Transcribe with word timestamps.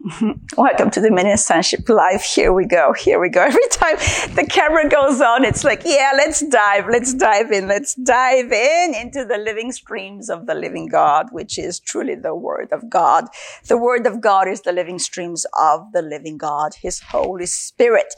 Welcome 0.56 0.92
to 0.92 1.00
the 1.00 1.08
Dominion 1.08 1.38
Sonship 1.38 1.88
Live. 1.88 2.22
Here 2.22 2.52
we 2.52 2.66
go. 2.66 2.92
Here 2.92 3.18
we 3.18 3.28
go. 3.28 3.42
Every 3.46 3.68
time 3.72 3.96
the 4.36 4.46
camera 4.48 4.88
goes 4.88 5.20
on, 5.20 5.44
it's 5.44 5.64
like, 5.64 5.82
yeah, 5.84 6.12
let's 6.14 6.38
dive. 6.40 6.86
Let's 6.88 7.12
dive 7.12 7.50
in. 7.50 7.66
Let's 7.66 7.94
dive 7.96 8.52
in 8.52 8.94
into 8.94 9.24
the 9.24 9.38
living 9.38 9.72
streams 9.72 10.30
of 10.30 10.46
the 10.46 10.54
living 10.54 10.86
God, 10.86 11.30
which 11.32 11.58
is 11.58 11.80
truly 11.80 12.14
the 12.14 12.32
Word 12.32 12.68
of 12.70 12.88
God. 12.88 13.24
The 13.66 13.76
Word 13.76 14.06
of 14.06 14.20
God 14.20 14.46
is 14.46 14.60
the 14.60 14.70
living 14.70 15.00
streams 15.00 15.44
of 15.60 15.90
the 15.92 16.02
living 16.02 16.38
God. 16.38 16.74
His 16.80 17.00
Holy 17.00 17.46
Spirit 17.46 18.14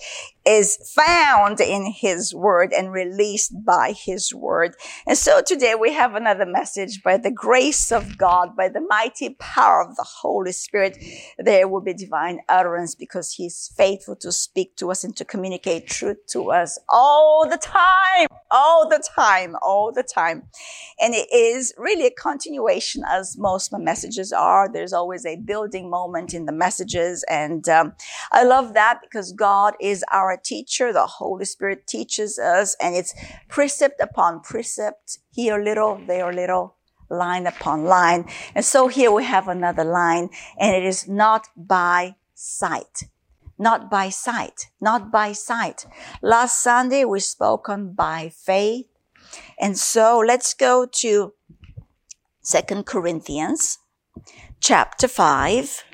is 0.46 0.92
found 0.94 1.60
in 1.60 1.92
His 1.92 2.34
Word 2.34 2.72
and 2.72 2.92
released 2.92 3.52
by 3.64 3.92
His 3.92 4.34
Word. 4.34 4.74
And 5.06 5.16
so 5.16 5.42
today 5.42 5.74
we 5.74 5.92
have 5.92 6.14
another 6.14 6.46
message 6.46 7.02
by 7.02 7.18
the 7.18 7.30
grace 7.30 7.92
of 7.92 8.16
God, 8.16 8.56
by 8.56 8.68
the 8.68 8.80
mighty 8.80 9.30
power 9.38 9.82
of 9.82 9.96
the 9.96 10.06
Holy 10.06 10.52
Spirit. 10.52 10.96
There 11.38 11.68
will 11.68 11.82
be 11.82 11.92
divine 11.92 12.40
utterance 12.48 12.94
because 12.94 13.32
He's 13.32 13.72
faithful 13.76 14.16
to 14.16 14.32
speak 14.32 14.76
to 14.76 14.90
us 14.90 15.04
and 15.04 15.14
to 15.16 15.24
communicate 15.24 15.88
truth 15.88 16.18
to 16.28 16.50
us 16.50 16.78
all 16.88 17.46
the 17.48 17.58
time, 17.58 18.26
all 18.50 18.88
the 18.88 19.02
time, 19.14 19.56
all 19.62 19.92
the 19.92 20.02
time. 20.02 20.44
And 20.98 21.14
it 21.14 21.28
is 21.32 21.74
really 21.76 22.06
a 22.06 22.10
continuation 22.10 23.02
as 23.08 23.36
most 23.38 23.68
of 23.68 23.78
my 23.78 23.84
messages 23.84 24.32
are. 24.32 24.70
There's 24.72 24.92
always 24.92 25.26
a 25.26 25.36
building 25.36 25.90
moment 25.90 26.34
in 26.34 26.46
the 26.46 26.52
messages. 26.52 27.24
And 27.28 27.68
um, 27.68 27.92
I 28.32 28.44
love 28.44 28.74
that 28.74 29.00
because 29.02 29.32
God 29.32 29.74
is 29.80 30.04
our 30.12 30.29
teacher. 30.36 30.92
The 30.92 31.06
Holy 31.06 31.44
Spirit 31.44 31.86
teaches 31.86 32.38
us 32.38 32.76
and 32.80 32.94
it's 32.94 33.14
precept 33.48 34.00
upon 34.00 34.40
precept, 34.40 35.18
here 35.32 35.62
little, 35.62 36.00
there 36.06 36.32
little, 36.32 36.76
line 37.08 37.46
upon 37.46 37.84
line. 37.84 38.26
And 38.54 38.64
so 38.64 38.88
here 38.88 39.10
we 39.10 39.24
have 39.24 39.48
another 39.48 39.84
line 39.84 40.30
and 40.58 40.74
it 40.74 40.84
is 40.84 41.08
not 41.08 41.48
by 41.56 42.16
sight. 42.34 43.04
Not 43.58 43.90
by 43.90 44.08
sight. 44.08 44.70
Not 44.80 45.10
by 45.10 45.32
sight. 45.32 45.86
Last 46.22 46.62
Sunday 46.62 47.04
we 47.04 47.20
spoke 47.20 47.68
on 47.68 47.92
by 47.92 48.30
faith. 48.34 48.86
And 49.58 49.76
so 49.76 50.18
let's 50.18 50.54
go 50.54 50.86
to 50.86 51.34
Second 52.40 52.86
Corinthians 52.86 53.78
chapter 54.60 55.08
5. 55.08 55.84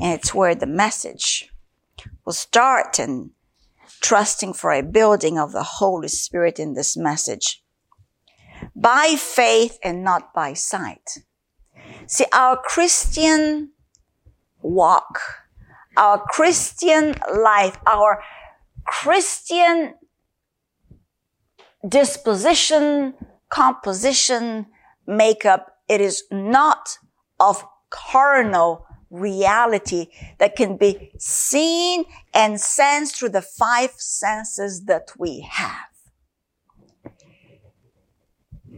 And 0.00 0.12
it's 0.12 0.34
where 0.34 0.56
the 0.56 0.66
message 0.66 1.48
will 2.24 2.32
start 2.32 2.98
and 2.98 3.30
trusting 4.04 4.52
for 4.52 4.70
a 4.70 4.82
building 4.82 5.38
of 5.38 5.52
the 5.52 5.62
Holy 5.62 6.08
Spirit 6.08 6.58
in 6.58 6.74
this 6.74 6.94
message. 6.94 7.64
By 8.76 9.16
faith 9.18 9.78
and 9.82 10.04
not 10.04 10.34
by 10.34 10.52
sight. 10.52 11.20
See, 12.06 12.26
our 12.30 12.58
Christian 12.62 13.70
walk, 14.60 15.20
our 15.96 16.18
Christian 16.18 17.14
life, 17.34 17.78
our 17.86 18.22
Christian 18.86 19.94
disposition, 21.88 23.14
composition, 23.48 24.66
makeup, 25.06 25.78
it 25.88 26.02
is 26.02 26.24
not 26.30 26.98
of 27.40 27.64
carnal 27.88 28.83
reality 29.14 30.08
that 30.38 30.56
can 30.56 30.76
be 30.76 31.12
seen 31.18 32.04
and 32.32 32.60
sensed 32.60 33.16
through 33.16 33.30
the 33.30 33.42
five 33.42 33.92
senses 33.96 34.84
that 34.84 35.12
we 35.18 35.40
have. 35.40 35.88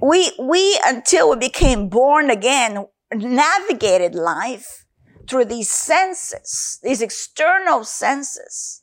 We, 0.01 0.33
we, 0.39 0.79
until 0.85 1.31
we 1.31 1.37
became 1.37 1.89
born 1.89 2.31
again, 2.31 2.87
navigated 3.15 4.15
life 4.15 4.85
through 5.29 5.47
these 5.47 5.71
senses, 5.71 6.79
these 6.83 7.01
external 7.01 7.85
senses. 7.85 8.83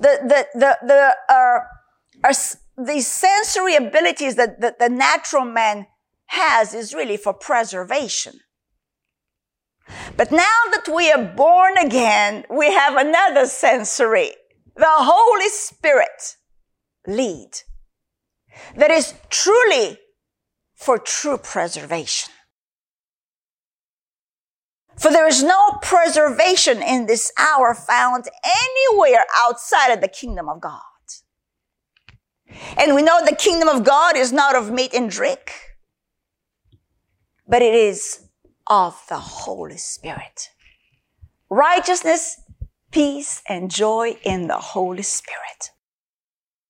The, 0.00 0.18
the, 0.22 0.58
the, 0.58 0.78
the, 0.86 1.14
uh, 1.28 1.60
are, 2.24 2.32
these 2.78 3.06
sensory 3.06 3.76
abilities 3.76 4.36
that, 4.36 4.60
that 4.60 4.78
the 4.78 4.88
natural 4.88 5.44
man 5.44 5.86
has 6.26 6.74
is 6.74 6.94
really 6.94 7.16
for 7.16 7.34
preservation. 7.34 8.40
But 10.16 10.30
now 10.30 10.60
that 10.72 10.88
we 10.94 11.10
are 11.10 11.24
born 11.24 11.76
again, 11.78 12.44
we 12.50 12.72
have 12.72 12.96
another 12.96 13.46
sensory. 13.46 14.32
The 14.76 14.86
Holy 14.86 15.48
Spirit 15.48 16.36
lead 17.06 17.50
that 18.76 18.90
is 18.90 19.14
truly 19.30 19.98
for 20.74 20.98
true 20.98 21.38
preservation. 21.38 22.32
For 24.96 25.10
there 25.10 25.26
is 25.26 25.42
no 25.42 25.78
preservation 25.82 26.82
in 26.82 27.06
this 27.06 27.32
hour 27.38 27.74
found 27.74 28.28
anywhere 28.44 29.24
outside 29.44 29.92
of 29.92 30.00
the 30.00 30.08
kingdom 30.08 30.48
of 30.48 30.60
God. 30.60 30.80
And 32.76 32.94
we 32.94 33.02
know 33.02 33.24
the 33.24 33.34
kingdom 33.34 33.68
of 33.68 33.84
God 33.84 34.16
is 34.16 34.32
not 34.32 34.54
of 34.54 34.70
meat 34.70 34.92
and 34.92 35.10
drink, 35.10 35.52
but 37.48 37.62
it 37.62 37.74
is 37.74 38.21
of 38.66 39.02
the 39.08 39.18
Holy 39.18 39.76
Spirit. 39.76 40.50
Righteousness, 41.50 42.40
peace, 42.90 43.42
and 43.48 43.70
joy 43.70 44.16
in 44.24 44.48
the 44.48 44.58
Holy 44.58 45.02
Spirit. 45.02 45.70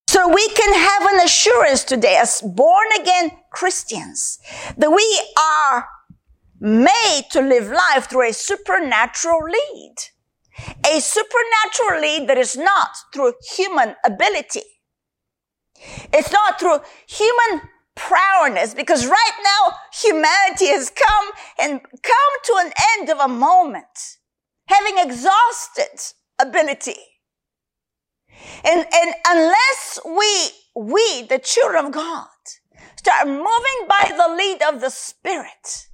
So 0.08 0.28
we 0.28 0.46
can 0.50 0.74
have 0.74 1.12
an 1.14 1.20
assurance 1.24 1.84
today 1.84 2.18
as 2.20 2.42
born 2.42 2.86
again 3.00 3.30
Christians 3.50 4.38
that 4.76 4.90
we 4.90 5.22
are 5.38 5.88
made 6.60 7.22
to 7.32 7.40
live 7.40 7.70
life 7.70 8.10
through 8.10 8.28
a 8.28 8.32
supernatural 8.32 9.40
lead. 9.44 9.94
A 10.86 11.00
supernatural 11.00 12.00
lead 12.00 12.28
that 12.28 12.38
is 12.38 12.56
not 12.56 12.90
through 13.12 13.32
human 13.56 13.96
ability. 14.04 14.62
It's 16.12 16.30
not 16.30 16.60
through 16.60 16.80
human 17.08 17.62
prowess 17.94 18.74
because 18.74 19.06
right 19.06 19.38
now 19.42 19.74
humanity 19.92 20.66
has 20.66 20.90
come 20.90 21.30
and 21.60 21.80
come 21.82 22.32
to 22.44 22.54
an 22.58 22.72
end 22.98 23.10
of 23.10 23.18
a 23.18 23.28
moment, 23.28 24.18
having 24.66 24.94
exhausted 24.98 26.14
ability. 26.40 26.96
And, 28.64 28.86
and 28.92 29.14
unless 29.28 30.00
we, 30.04 30.50
we, 30.74 31.22
the 31.28 31.40
children 31.42 31.86
of 31.86 31.92
God, 31.92 32.28
start 32.96 33.26
moving 33.28 33.88
by 33.88 34.12
the 34.16 34.34
lead 34.34 34.62
of 34.62 34.80
the 34.80 34.90
Spirit, 34.90 35.88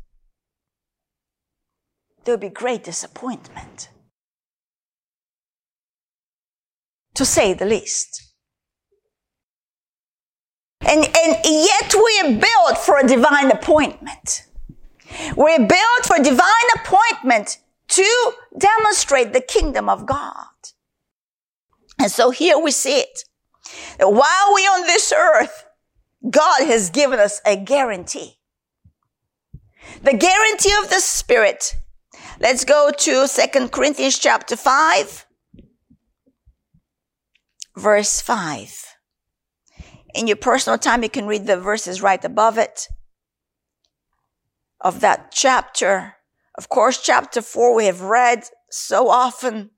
there 2.25 2.35
will 2.35 2.41
be 2.41 2.49
great 2.49 2.85
disappointment. 2.85 3.89
To 7.15 7.25
say 7.25 7.53
the 7.53 7.67
least. 7.67 8.28
And, 10.81 11.05
and 11.05 11.37
yet 11.45 11.95
we 11.95 12.21
are 12.25 12.41
built 12.41 12.79
for 12.79 12.99
a 12.99 13.07
divine 13.07 13.51
appointment. 13.51 14.47
We're 15.37 15.59
built 15.59 16.05
for 16.05 16.17
divine 16.19 16.69
appointment 16.77 17.59
to 17.89 18.33
demonstrate 18.57 19.33
the 19.33 19.41
kingdom 19.41 19.89
of 19.89 20.07
God. 20.07 20.47
And 21.99 22.11
so 22.11 22.31
here 22.31 22.59
we 22.59 22.71
see 22.71 23.01
it. 23.01 23.25
While 23.99 24.53
we're 24.53 24.71
on 24.71 24.83
this 24.83 25.13
earth, 25.13 25.67
God 26.31 26.65
has 26.67 26.91
given 26.91 27.19
us 27.19 27.41
a 27.45 27.57
guarantee. 27.57 28.39
The 30.03 30.15
guarantee 30.15 30.75
of 30.83 30.91
the 30.91 31.01
Spirit. 31.01 31.75
Let's 32.41 32.65
go 32.65 32.93
to 32.97 33.27
Second 33.27 33.73
Corinthians 33.73 34.19
chapter 34.19 34.57
5, 34.57 35.27
verse 37.77 38.21
5. 38.21 38.88
In 40.19 40.27
your 40.27 40.37
personal 40.37 40.79
time, 40.79 41.05
you 41.05 41.09
can 41.09 41.29
read 41.29 41.47
the 41.47 41.57
verses 41.57 42.03
right 42.03 42.25
above 42.25 42.59
it 42.59 42.89
of 44.81 44.99
that 44.99 45.31
chapter. 45.31 46.17
Of 46.57 46.69
course, 46.69 47.01
chapter 47.01 47.41
four 47.41 47.73
we 47.73 47.85
have 47.87 48.01
read 48.01 48.43
so 48.69 49.11
often. 49.11 49.71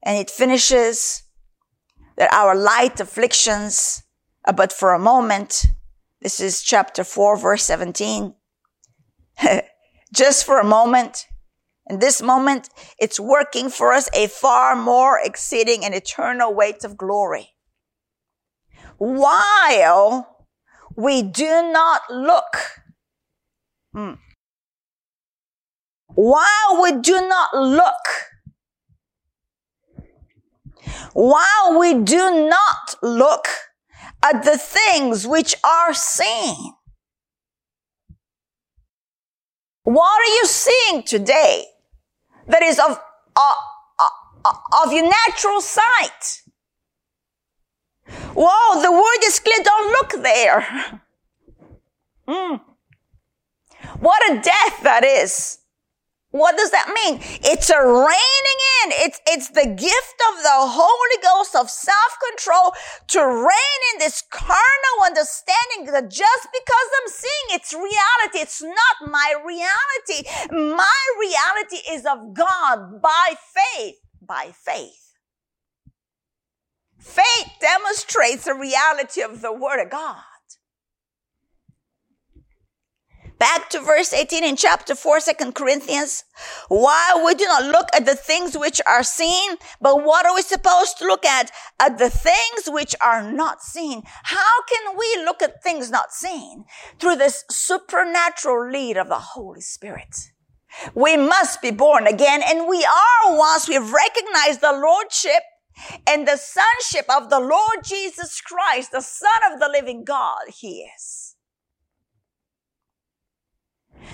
And 0.00 0.16
it 0.16 0.30
finishes 0.30 1.24
that 2.18 2.32
our 2.32 2.54
light 2.54 3.00
afflictions 3.00 4.04
are 4.44 4.54
but 4.54 4.72
for 4.72 4.94
a 4.94 4.98
moment. 5.00 5.66
This 6.22 6.38
is 6.38 6.62
chapter 6.62 7.02
four, 7.02 7.36
verse 7.36 7.64
17. 7.64 8.36
Just 10.14 10.46
for 10.46 10.60
a 10.60 10.64
moment. 10.64 11.26
In 11.88 11.98
this 11.98 12.22
moment, 12.22 12.68
it's 12.96 13.18
working 13.18 13.70
for 13.70 13.92
us 13.92 14.08
a 14.14 14.28
far 14.28 14.76
more 14.76 15.18
exceeding 15.20 15.84
and 15.84 15.96
eternal 15.96 16.54
weight 16.54 16.84
of 16.84 16.96
glory 16.96 17.56
while 19.00 20.46
we 20.94 21.22
do 21.22 21.72
not 21.72 22.02
look. 22.10 22.56
Hmm. 23.92 24.12
While 26.08 26.82
we 26.82 26.92
do 27.00 27.26
not 27.28 27.54
look. 27.54 28.06
While 31.12 31.78
we 31.78 31.94
do 31.94 32.48
not 32.48 32.94
look 33.02 33.46
at 34.22 34.44
the 34.44 34.58
things 34.58 35.26
which 35.26 35.54
are 35.64 35.94
seen. 35.94 36.74
What 39.82 40.20
are 40.20 40.34
you 40.34 40.46
seeing 40.46 41.02
today? 41.02 41.64
that 42.50 42.62
is 42.62 42.78
of, 42.78 43.00
uh, 43.36 43.54
uh, 44.44 44.84
of 44.84 44.92
your 44.92 45.04
natural 45.08 45.60
sight. 45.60 46.42
Whoa, 48.34 48.82
the 48.82 48.92
word 48.92 49.24
is 49.24 49.38
clear. 49.38 49.62
Don't 49.62 49.92
look 49.92 50.22
there. 50.22 51.00
Mm. 52.28 52.60
What 54.00 54.30
a 54.30 54.40
death 54.40 54.82
that 54.82 55.04
is. 55.04 55.58
What 56.32 56.56
does 56.56 56.70
that 56.70 56.88
mean? 56.94 57.18
It's 57.42 57.70
a 57.70 57.80
reigning 57.82 58.60
in. 58.84 58.92
It's, 59.02 59.20
it's 59.26 59.48
the 59.48 59.66
gift 59.66 60.18
of 60.30 60.42
the 60.44 60.58
Holy 60.70 61.22
Ghost 61.22 61.56
of 61.56 61.68
self-control 61.68 62.72
to 63.08 63.26
reign 63.26 63.80
in 63.92 63.98
this 63.98 64.22
carnal 64.30 65.04
understanding 65.04 65.92
that 65.92 66.08
just 66.08 66.48
because 66.52 66.88
I'm 67.02 67.10
seeing 67.10 67.46
it's 67.50 67.74
reality, 67.74 68.38
it's 68.38 68.62
not 68.62 69.10
my 69.10 69.34
reality. 69.44 70.28
My 70.52 71.02
reality 71.18 71.82
is 71.90 72.06
of 72.06 72.32
God 72.32 73.02
by 73.02 73.34
faith, 73.52 73.96
by 74.22 74.52
faith. 74.54 75.09
Faith 77.00 77.52
demonstrates 77.60 78.44
the 78.44 78.54
reality 78.54 79.22
of 79.22 79.40
the 79.40 79.52
Word 79.52 79.82
of 79.82 79.90
God. 79.90 80.22
Back 83.38 83.70
to 83.70 83.80
verse 83.80 84.12
18 84.12 84.44
in 84.44 84.54
chapter 84.54 84.94
4, 84.94 85.20
2 85.38 85.52
Corinthians. 85.52 86.24
Why 86.68 87.22
we 87.24 87.34
do 87.34 87.46
not 87.46 87.64
look 87.64 87.88
at 87.94 88.04
the 88.04 88.14
things 88.14 88.54
which 88.54 88.82
are 88.86 89.02
seen, 89.02 89.56
but 89.80 90.04
what 90.04 90.26
are 90.26 90.34
we 90.34 90.42
supposed 90.42 90.98
to 90.98 91.06
look 91.06 91.24
at? 91.24 91.50
At 91.80 91.96
the 91.96 92.10
things 92.10 92.68
which 92.68 92.94
are 93.00 93.32
not 93.32 93.62
seen. 93.62 94.02
How 94.24 94.62
can 94.70 94.94
we 94.94 95.24
look 95.24 95.40
at 95.40 95.62
things 95.62 95.90
not 95.90 96.12
seen? 96.12 96.66
Through 96.98 97.16
this 97.16 97.44
supernatural 97.50 98.70
lead 98.70 98.98
of 98.98 99.08
the 99.08 99.18
Holy 99.18 99.62
Spirit. 99.62 100.14
We 100.94 101.16
must 101.16 101.62
be 101.62 101.70
born 101.70 102.06
again, 102.06 102.42
and 102.46 102.68
we 102.68 102.84
are 102.84 103.38
once 103.38 103.68
we've 103.70 103.90
recognized 103.90 104.60
the 104.60 104.72
Lordship 104.72 105.42
and 106.06 106.26
the 106.26 106.36
sonship 106.36 107.06
of 107.08 107.30
the 107.30 107.40
Lord 107.40 107.84
Jesus 107.84 108.40
Christ, 108.40 108.92
the 108.92 109.00
Son 109.00 109.52
of 109.52 109.60
the 109.60 109.68
living 109.68 110.04
God, 110.04 110.48
He 110.48 110.88
is. 110.96 111.36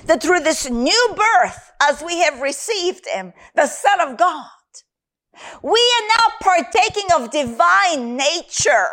That 0.07 0.23
through 0.23 0.41
this 0.41 0.69
new 0.71 1.15
birth, 1.17 1.73
as 1.83 2.03
we 2.03 2.19
have 2.19 2.41
received 2.41 3.07
Him, 3.07 3.33
the 3.55 3.67
Son 3.67 4.01
of 4.01 4.17
God, 4.17 4.47
we 5.63 5.81
are 5.81 6.09
now 6.17 6.25
partaking 6.41 7.09
of 7.15 7.31
divine 7.31 8.17
nature. 8.17 8.89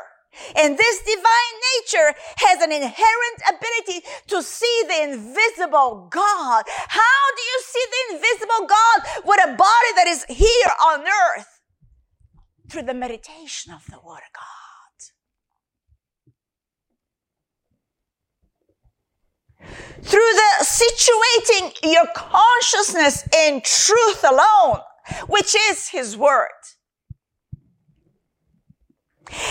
And 0.56 0.78
this 0.78 1.00
divine 1.04 1.56
nature 1.78 2.18
has 2.38 2.62
an 2.62 2.72
inherent 2.72 3.40
ability 3.48 4.06
to 4.28 4.42
see 4.42 4.84
the 4.88 5.14
invisible 5.14 6.08
God. 6.10 6.64
How 6.68 7.22
do 7.36 7.42
you 7.42 7.62
see 7.64 7.86
the 7.92 8.16
invisible 8.16 8.68
God 8.68 9.26
with 9.26 9.40
a 9.44 9.56
body 9.56 9.92
that 9.96 10.08
is 10.08 10.26
here 10.26 10.72
on 10.88 11.02
earth? 11.02 11.53
Through 12.70 12.84
the 12.84 12.94
meditation 12.94 13.74
of 13.74 13.86
the 13.86 14.00
Word 14.04 14.22
of 14.28 14.34
God. 14.34 14.50
Through 20.02 20.20
the 20.20 20.66
situating 20.66 21.92
your 21.92 22.08
consciousness 22.16 23.28
in 23.34 23.62
truth 23.64 24.24
alone, 24.24 24.80
which 25.28 25.56
is 25.56 25.90
His 25.90 26.18
Word. 26.18 26.50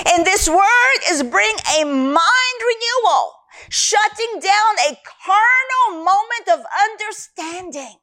And 0.06 0.24
this 0.24 0.48
word 0.48 1.00
is 1.08 1.22
bring 1.22 1.54
a 1.78 1.84
mind 1.84 2.60
renewal, 2.60 3.32
shutting 3.68 4.40
down 4.40 4.74
a 4.90 4.98
carnal 5.24 6.04
moment 6.04 6.48
of 6.52 6.60
understanding 6.90 8.01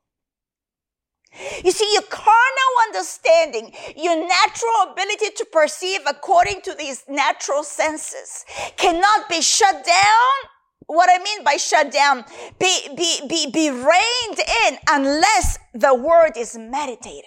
you 1.64 1.72
see, 1.72 1.90
your 1.94 2.04
carnal 2.04 2.74
understanding, 2.88 3.74
your 3.96 4.16
natural 4.16 4.92
ability 4.92 5.32
to 5.38 5.46
perceive 5.52 6.02
according 6.08 6.62
to 6.62 6.74
these 6.74 7.04
natural 7.08 7.64
senses 7.64 8.46
cannot 8.78 9.30
be 9.30 9.42
shut 9.42 9.86
down. 9.86 10.50
What 10.88 11.10
I 11.10 11.22
mean 11.24 11.44
by 11.44 11.58
shut 11.58 11.92
down, 11.92 12.26
be, 12.60 12.80
be, 12.98 13.20
be, 13.28 13.52
be 13.52 13.70
reined 13.70 14.40
in 14.66 14.78
unless 14.90 15.60
the 15.74 15.94
word 15.94 16.32
is 16.36 16.58
meditated 16.58 17.26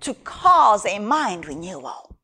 to 0.00 0.14
cause 0.14 0.86
a 0.86 0.98
mind 0.98 1.46
renewal. 1.46 2.16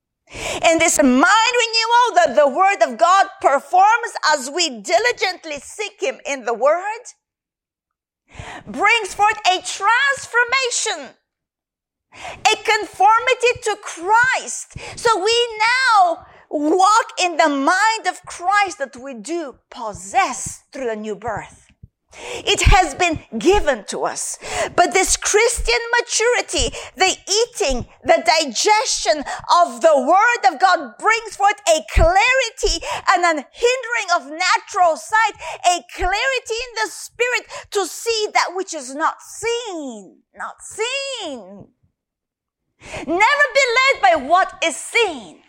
And 0.62 0.81
this 0.81 1.00
mind 1.02 1.23
renewal 1.23 2.14
that 2.14 2.35
the 2.35 2.49
word 2.49 2.82
of 2.91 2.99
God 2.99 3.26
performs 3.41 4.12
as 4.32 4.50
we 4.50 4.81
diligently 4.81 5.61
seek 5.61 6.00
him 6.00 6.19
in 6.26 6.44
the 6.44 6.55
word 6.55 7.02
brings 8.66 9.14
forth 9.14 9.38
a 9.46 9.62
transformation, 9.62 11.16
a 12.14 12.56
conformity 12.62 13.52
to 13.62 13.76
Christ. 13.82 14.76
So 14.96 15.22
we 15.22 15.58
now 15.58 16.26
walk 16.50 17.12
in 17.20 17.36
the 17.36 17.48
mind 17.48 18.06
of 18.08 18.22
Christ 18.26 18.78
that 18.78 18.96
we 18.96 19.14
do 19.14 19.58
possess 19.70 20.64
through 20.72 20.86
the 20.86 20.96
new 20.96 21.16
birth. 21.16 21.63
It 22.16 22.62
has 22.62 22.94
been 22.94 23.20
given 23.38 23.84
to 23.87 24.05
us. 24.05 24.38
But 24.76 24.93
this 24.93 25.16
Christian 25.16 25.81
maturity, 25.99 26.76
the 26.96 27.16
eating, 27.28 27.87
the 28.02 28.22
digestion 28.25 29.25
of 29.62 29.81
the 29.81 29.94
word 29.96 30.52
of 30.52 30.61
God 30.61 30.99
brings 30.99 31.37
forth 31.37 31.61
a 31.69 31.81
clarity 31.93 32.84
and 33.11 33.25
an 33.25 33.44
hindering 33.52 34.08
of 34.16 34.31
natural 34.31 34.96
sight, 34.96 35.34
a 35.66 35.82
clarity 35.94 36.58
in 36.66 36.84
the 36.84 36.90
spirit 36.90 37.46
to 37.70 37.87
see 37.87 38.28
that 38.32 38.55
which 38.55 38.75
is 38.75 38.94
not 38.94 39.20
seen, 39.20 40.19
not 40.34 40.56
seen. 40.62 41.69
Never 43.06 43.44
be 43.55 43.64
led 43.78 44.02
by 44.02 44.26
what 44.26 44.58
is 44.62 44.76
seen. 44.76 45.40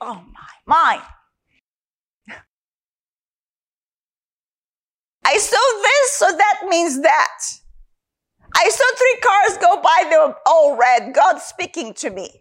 Oh 0.00 0.22
my, 0.32 0.52
my. 0.66 1.02
I 5.24 5.38
saw 5.38 5.56
this, 5.82 6.12
so 6.12 6.36
that 6.36 6.68
means 6.68 7.00
that. 7.00 7.38
I 8.56 8.68
saw 8.68 8.84
three 8.96 9.18
cars 9.22 9.58
go 9.58 9.82
by, 9.82 10.08
they 10.08 10.16
were 10.16 10.36
all 10.46 10.76
red. 10.76 11.14
God 11.14 11.38
speaking 11.38 11.94
to 11.94 12.10
me. 12.10 12.40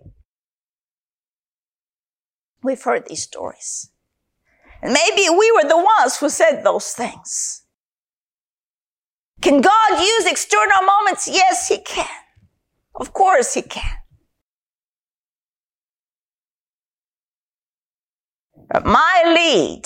We've 2.61 2.81
heard 2.81 3.07
these 3.07 3.23
stories. 3.23 3.89
And 4.81 4.93
maybe 4.93 5.29
we 5.29 5.51
were 5.51 5.67
the 5.67 5.77
ones 5.77 6.17
who 6.17 6.29
said 6.29 6.63
those 6.63 6.91
things. 6.91 7.63
Can 9.41 9.61
God 9.61 9.99
use 9.99 10.25
external 10.25 10.83
moments? 10.83 11.27
Yes, 11.27 11.67
He 11.67 11.79
can. 11.79 12.07
Of 12.95 13.13
course 13.13 13.53
He 13.53 13.61
can. 13.61 13.97
But 18.69 18.85
my 18.85 19.23
lead, 19.25 19.83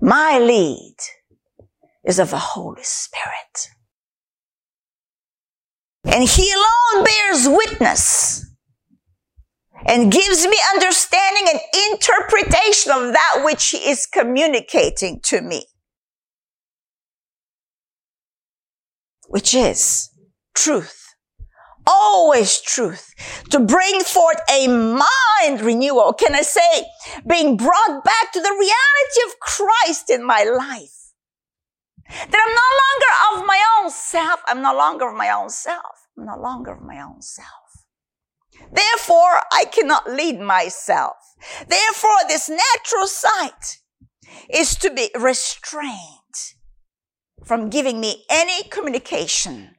my 0.00 0.38
lead 0.38 0.96
is 2.08 2.18
of 2.18 2.30
the 2.30 2.38
Holy 2.38 2.82
Spirit. 2.82 3.68
And 6.04 6.26
He 6.26 6.50
alone 6.52 7.04
bears 7.04 7.46
witness 7.46 8.46
and 9.86 10.10
gives 10.10 10.46
me 10.46 10.56
understanding 10.74 11.44
and 11.52 11.60
interpretation 11.92 12.92
of 12.92 13.12
that 13.12 13.42
which 13.44 13.68
He 13.68 13.90
is 13.90 14.06
communicating 14.06 15.20
to 15.24 15.42
me. 15.42 15.66
Which 19.28 19.54
is 19.54 20.08
truth. 20.54 21.04
Always 21.86 22.60
truth. 22.62 23.12
To 23.50 23.60
bring 23.60 24.00
forth 24.00 24.40
a 24.50 24.66
mind 24.66 25.60
renewal. 25.60 26.14
Can 26.14 26.34
I 26.34 26.40
say, 26.40 26.86
being 27.26 27.58
brought 27.58 28.02
back 28.02 28.32
to 28.32 28.40
the 28.40 28.50
reality 28.50 29.26
of 29.26 29.38
Christ 29.40 30.10
in 30.10 30.26
my 30.26 30.44
life. 30.44 30.97
That 32.08 32.40
I'm 32.46 32.54
no 32.54 32.70
longer 32.82 33.42
of 33.42 33.46
my 33.46 33.62
own 33.78 33.90
self. 33.90 34.40
I'm 34.46 34.62
no 34.62 34.74
longer 34.74 35.08
of 35.08 35.14
my 35.14 35.30
own 35.30 35.50
self. 35.50 36.08
I'm 36.16 36.26
no 36.26 36.36
longer 36.38 36.72
of 36.72 36.82
my 36.82 37.00
own 37.00 37.20
self. 37.20 37.48
Therefore, 38.72 39.42
I 39.52 39.66
cannot 39.70 40.10
lead 40.10 40.40
myself. 40.40 41.16
Therefore, 41.68 42.18
this 42.26 42.48
natural 42.48 43.06
sight 43.06 43.78
is 44.50 44.76
to 44.76 44.90
be 44.90 45.10
restrained 45.18 46.54
from 47.44 47.70
giving 47.70 48.00
me 48.00 48.24
any 48.30 48.68
communication. 48.68 49.76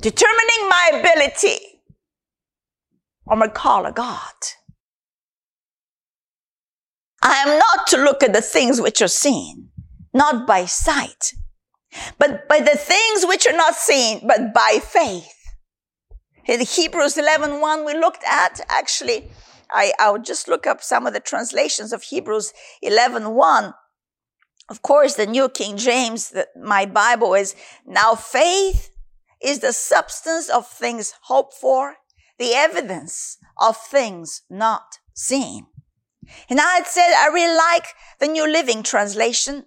Determining 0.00 0.68
my 0.68 0.90
ability 1.00 1.58
or 3.26 3.36
my 3.36 3.48
call 3.48 3.86
of 3.86 3.94
God. 3.94 4.34
I 7.24 7.36
am 7.36 7.58
not 7.58 7.86
to 7.88 7.96
look 7.96 8.22
at 8.22 8.34
the 8.34 8.42
things 8.42 8.82
which 8.82 9.00
are 9.00 9.08
seen, 9.08 9.70
not 10.12 10.46
by 10.46 10.66
sight, 10.66 11.32
but 12.18 12.46
by 12.48 12.60
the 12.60 12.76
things 12.76 13.24
which 13.24 13.46
are 13.46 13.56
not 13.56 13.74
seen, 13.74 14.26
but 14.26 14.52
by 14.52 14.78
faith. 14.82 15.32
In 16.46 16.60
Hebrews 16.60 17.16
11, 17.16 17.62
1 17.62 17.84
we 17.86 17.94
looked 17.94 18.22
at, 18.28 18.60
actually, 18.68 19.30
I, 19.72 19.94
I'll 19.98 20.20
just 20.20 20.48
look 20.48 20.66
up 20.66 20.82
some 20.82 21.06
of 21.06 21.14
the 21.14 21.20
translations 21.20 21.94
of 21.94 22.02
Hebrews 22.02 22.52
11, 22.82 23.30
1. 23.30 23.74
Of 24.68 24.82
course, 24.82 25.14
the 25.14 25.26
New 25.26 25.48
King 25.48 25.78
James, 25.78 26.28
the, 26.28 26.46
my 26.60 26.84
Bible 26.84 27.32
is 27.32 27.56
now 27.86 28.14
faith 28.14 28.90
is 29.42 29.60
the 29.60 29.72
substance 29.72 30.50
of 30.50 30.68
things 30.68 31.14
hoped 31.22 31.54
for, 31.54 31.96
the 32.38 32.52
evidence 32.52 33.38
of 33.58 33.78
things 33.78 34.42
not 34.50 34.98
seen. 35.14 35.66
And 36.48 36.60
I 36.60 36.82
said 36.84 37.14
I 37.16 37.28
really 37.28 37.56
like 37.56 37.86
the 38.20 38.28
New 38.28 38.50
Living 38.50 38.82
Translation. 38.82 39.66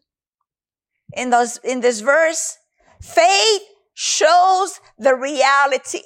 In 1.13 1.29
those, 1.29 1.57
in 1.63 1.81
this 1.81 2.01
verse, 2.01 2.57
faith 3.01 3.61
shows 3.93 4.79
the 4.97 5.15
reality. 5.15 6.03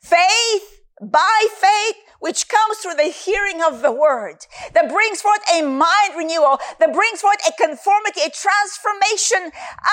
Faith, 0.00 0.77
by 1.00 1.46
faith, 1.56 1.96
which 2.20 2.48
comes 2.48 2.78
through 2.78 2.94
the 2.94 3.14
hearing 3.14 3.62
of 3.62 3.82
the 3.82 3.92
word, 3.92 4.46
that 4.74 4.90
brings 4.90 5.20
forth 5.20 5.40
a 5.54 5.62
mind 5.62 6.16
renewal, 6.16 6.58
that 6.80 6.92
brings 6.92 7.20
forth 7.20 7.38
a 7.46 7.52
conformity, 7.52 8.20
a 8.26 8.30
transformation 8.30 9.52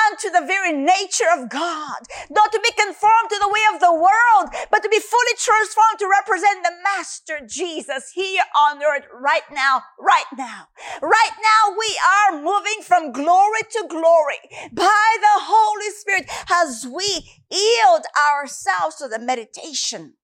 unto 0.10 0.30
the 0.30 0.46
very 0.46 0.74
nature 0.74 1.30
of 1.38 1.50
God. 1.50 2.02
Not 2.30 2.52
to 2.52 2.60
be 2.60 2.72
conformed 2.74 3.30
to 3.30 3.40
the 3.40 3.50
way 3.50 3.62
of 3.74 3.80
the 3.80 3.94
world, 3.94 4.50
but 4.72 4.82
to 4.82 4.90
be 4.90 5.00
fully 5.00 5.36
transformed 5.38 6.00
to 6.00 6.10
represent 6.10 6.64
the 6.64 6.74
Master 6.84 7.40
Jesus 7.46 8.12
here 8.14 8.44
on 8.56 8.82
earth 8.82 9.06
right 9.14 9.46
now, 9.52 9.84
right 10.00 10.30
now. 10.38 10.68
Right 11.02 11.36
now 11.38 11.76
we 11.78 12.00
are 12.02 12.42
moving 12.42 12.82
from 12.82 13.12
glory 13.12 13.62
to 13.72 13.86
glory 13.88 14.42
by 14.72 15.08
the 15.22 15.46
Holy 15.46 15.92
Spirit 15.92 16.26
as 16.52 16.88
we 16.88 17.30
yield 17.52 18.06
ourselves 18.18 18.96
to 18.98 19.08
the 19.08 19.20
meditation 19.20 20.16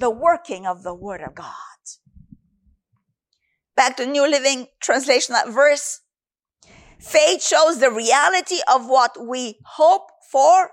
the 0.00 0.10
working 0.10 0.66
of 0.66 0.82
the 0.82 0.94
Word 0.94 1.20
of 1.20 1.34
God. 1.34 1.54
Back 3.76 3.96
to 3.98 4.06
New 4.06 4.28
Living 4.28 4.66
Translation, 4.80 5.34
that 5.34 5.48
verse. 5.48 6.00
Faith 6.98 7.42
shows 7.42 7.78
the 7.78 7.90
reality 7.90 8.58
of 8.72 8.88
what 8.88 9.16
we 9.26 9.58
hope 9.64 10.10
for. 10.30 10.70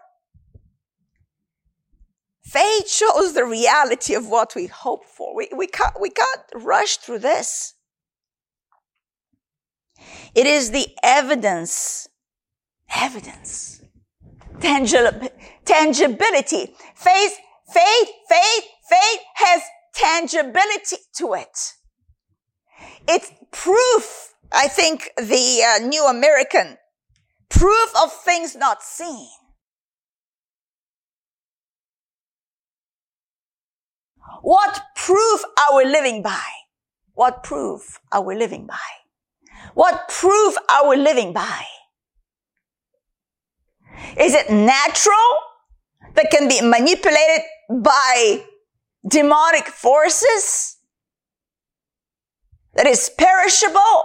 Faith 2.44 2.90
shows 2.90 3.34
the 3.34 3.46
reality 3.46 4.14
of 4.14 4.28
what 4.28 4.56
we 4.56 4.68
hope 4.68 5.06
for. 5.06 5.36
We, 5.36 5.50
we, 5.56 5.68
can't, 5.68 6.00
we 6.02 6.10
can't 6.10 6.42
rush 6.56 6.98
through 6.98 7.20
this. 7.20 7.76
It 10.34 10.48
is 10.48 10.72
the 10.72 10.88
evidence, 11.04 12.08
evidence, 12.94 13.82
tangibility. 14.62 16.76
Faith, 16.96 17.38
faith, 17.74 18.10
faith, 18.30 18.64
Faith 18.90 19.22
has 19.36 19.62
tangibility 19.94 20.98
to 21.18 21.34
it. 21.34 21.74
It's 23.08 23.32
proof, 23.52 24.34
I 24.52 24.68
think 24.68 25.10
the 25.18 25.64
uh, 25.64 25.86
New 25.86 26.06
American, 26.06 26.78
proof 27.50 27.92
of 28.02 28.12
things 28.12 28.56
not 28.56 28.82
seen. 28.82 29.28
What 34.42 34.82
proof 34.96 35.44
are 35.58 35.78
we 35.78 35.86
living 35.86 36.22
by? 36.22 36.44
What 37.14 37.44
proof 37.44 38.00
are 38.12 38.22
we 38.22 38.36
living 38.36 38.68
by? 38.68 38.78
What 39.74 40.08
proof 40.10 40.56
are 40.70 40.90
we 40.90 40.98
living 40.98 41.34
by? 41.34 41.64
Is 44.20 44.34
it 44.34 44.50
natural 44.50 45.16
that 46.14 46.30
can 46.30 46.48
be 46.48 46.62
manipulated 46.62 47.42
by 47.70 48.44
demonic 49.06 49.68
forces 49.68 50.78
that 52.76 52.88
is 52.88 53.10
perishable, 53.18 54.04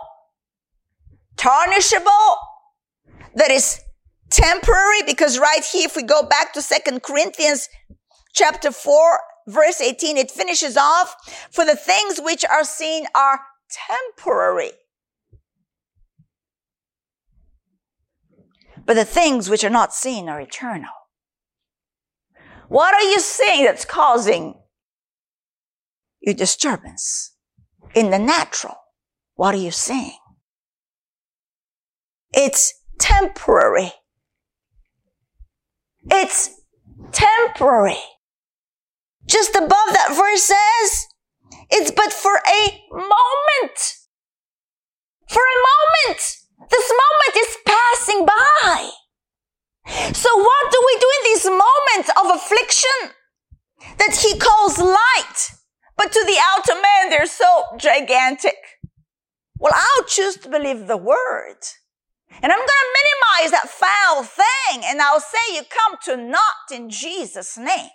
tarnishable, 1.37 2.37
that 3.35 3.51
is 3.51 3.81
temporary 4.31 5.03
because 5.07 5.39
right 5.39 5.65
here 5.65 5.87
if 5.87 5.95
we 5.97 6.03
go 6.03 6.23
back 6.23 6.53
to 6.55 6.63
Second 6.63 7.03
Corinthians 7.03 7.69
chapter 8.35 8.73
4 8.73 9.21
verse 9.47 9.81
18 9.81 10.17
it 10.17 10.31
finishes 10.31 10.77
off 10.77 11.15
for 11.51 11.65
the 11.67 11.77
things 11.77 12.19
which 12.19 12.45
are 12.45 12.65
seen 12.65 13.07
are 13.15 13.41
temporary. 14.17 14.73
But 18.85 18.95
the 18.95 19.05
things 19.05 19.49
which 19.49 19.65
are 19.65 19.71
not 19.71 19.95
seen 19.95 20.29
are 20.29 20.41
eternal. 20.41 20.91
What 22.69 22.95
are 22.95 23.03
you 23.03 23.21
seeing 23.21 23.65
that's 23.65 23.85
causing 23.85 24.55
your 26.23 26.35
disturbance 26.35 27.35
in 27.95 28.11
the 28.11 28.19
natural. 28.19 28.77
What 29.35 29.55
are 29.55 29.59
you 29.59 29.71
saying? 29.71 30.17
It's 32.33 32.73
temporary. 32.99 33.93
It's 36.11 36.51
temporary. 37.13 38.01
Just 39.27 39.55
above 39.55 39.71
that 39.71 40.15
verse 40.17 40.43
says, 40.43 41.07
it's 41.71 41.91
but 41.91 42.13
for 42.13 42.37
a 42.37 42.81
moment. 42.91 43.79
For 45.29 45.43
a 45.43 45.63
moment. 45.69 46.37
This 46.71 46.93
moment 46.93 47.37
is 47.37 47.57
passing 47.67 48.27
by. 48.27 48.91
So 50.13 50.37
what 50.37 50.73
do 50.73 50.83
we 50.87 50.99
do 51.01 51.09
in 51.19 51.25
these 51.25 51.45
moments 51.47 52.11
of 52.17 52.37
affliction 52.37 53.15
that 53.99 54.17
he 54.17 54.39
calls 54.39 54.79
light? 54.79 55.62
But 55.97 56.13
to 56.13 56.25
the 56.27 56.39
outer 56.55 56.75
man, 56.75 57.11
they're 57.11 57.27
so 57.27 57.65
gigantic. 57.77 58.57
Well, 59.59 59.75
I'll 59.75 60.05
choose 60.05 60.37
to 60.39 60.49
believe 60.49 60.87
the 60.87 60.97
word. 60.97 61.59
And 62.41 62.51
I'm 62.51 62.59
going 62.59 62.67
to 62.67 62.99
minimize 62.99 63.51
that 63.53 63.69
foul 63.69 64.23
thing 64.25 64.83
and 64.85 65.01
I'll 65.01 65.21
say 65.21 65.55
you 65.55 65.63
come 65.69 65.97
to 66.05 66.17
naught 66.17 66.73
in 66.73 66.89
Jesus' 66.89 67.59
name. 67.59 67.91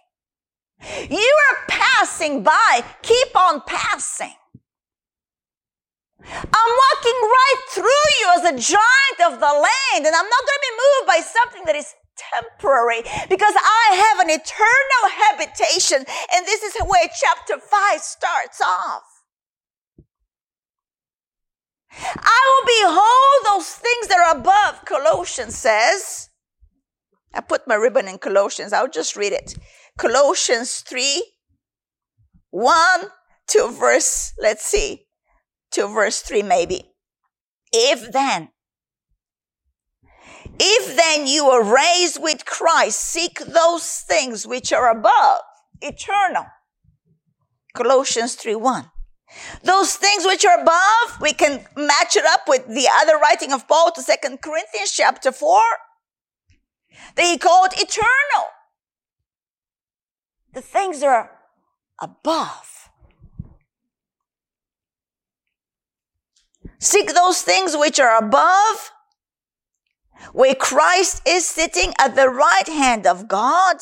You 1.10 1.36
are 1.50 1.66
passing 1.68 2.44
by. 2.44 2.84
Keep 3.02 3.36
on 3.36 3.62
passing. 3.66 4.34
I'm 6.24 6.72
walking 6.86 7.20
right 7.22 7.62
through 7.70 7.84
you 8.20 8.28
as 8.38 8.44
a 8.44 8.72
giant 8.74 9.34
of 9.34 9.40
the 9.40 9.46
land 9.46 10.06
and 10.06 10.16
I'm 10.16 10.30
not 10.30 10.44
going 10.46 10.60
to 10.60 10.68
be 10.70 10.78
moved 10.78 11.08
by 11.08 11.20
something 11.20 11.64
that 11.66 11.76
is 11.76 11.94
temporary 12.34 13.02
because 13.30 13.54
I 13.56 13.96
have 13.96 14.20
an 14.20 14.30
eternal 14.30 15.04
habitation. 15.26 16.06
And 16.36 16.46
this 16.46 16.64
is 16.64 16.76
where 16.86 17.08
chapter 17.08 17.58
5 17.60 18.02
starts 18.02 18.62
off. 18.62 19.04
I 22.00 22.42
will 22.48 22.66
behold 22.66 23.60
those 23.60 23.70
things 23.74 24.08
that 24.08 24.20
are 24.20 24.38
above, 24.38 24.86
Colossians 24.86 25.56
says. 25.56 26.30
I 27.34 27.42
put 27.42 27.68
my 27.68 27.76
ribbon 27.76 28.08
in 28.08 28.18
Colossians. 28.18 28.74
I'll 28.74 28.90
just 28.90 29.16
read 29.16 29.34
it. 29.34 29.56
Colossians 29.98 30.84
3, 30.88 31.24
1 32.52 33.00
to 33.50 33.68
verse, 33.70 34.34
let's 34.40 34.66
see, 34.66 35.08
to 35.72 35.88
verse 35.88 36.22
3 36.22 36.44
maybe. 36.44 36.92
If 37.74 38.12
then, 38.12 38.50
if 40.60 40.96
then 40.96 41.28
you 41.28 41.46
are 41.46 41.64
raised 41.64 42.22
with 42.22 42.46
Christ, 42.46 43.00
seek 43.00 43.40
those 43.40 43.86
things 44.08 44.48
which 44.48 44.74
are 44.74 44.90
above, 44.90 45.42
eternal. 45.82 46.46
Colossians 47.76 48.36
3 48.36 48.56
1. 48.56 48.92
Those 49.64 49.96
things 49.96 50.26
which 50.26 50.46
are 50.46 50.60
above, 50.60 51.22
we 51.22 51.34
can 51.34 51.66
match 51.76 52.16
it 52.16 52.26
up 52.26 52.42
with 52.48 52.68
the 52.68 52.88
other 53.02 53.18
writing 53.18 53.52
of 53.52 53.68
Paul 53.68 53.92
to 53.92 54.02
Second 54.02 54.42
Corinthians 54.42 54.92
chapter 54.92 55.32
4. 55.32 55.60
They 57.16 57.32
he 57.32 57.38
called 57.38 57.74
eternal. 57.74 58.48
The 60.54 60.62
things 60.62 61.02
that 61.02 61.08
are 61.08 61.32
above. 62.02 62.90
Seek 66.80 67.14
those 67.14 67.42
things 67.42 67.76
which 67.76 68.00
are 68.00 68.18
above, 68.18 68.92
where 70.34 70.56
Christ 70.56 71.22
is 71.28 71.46
sitting 71.46 71.94
at 72.00 72.16
the 72.16 72.30
right 72.30 72.68
hand 72.68 73.06
of 73.06 73.28
God. 73.28 73.78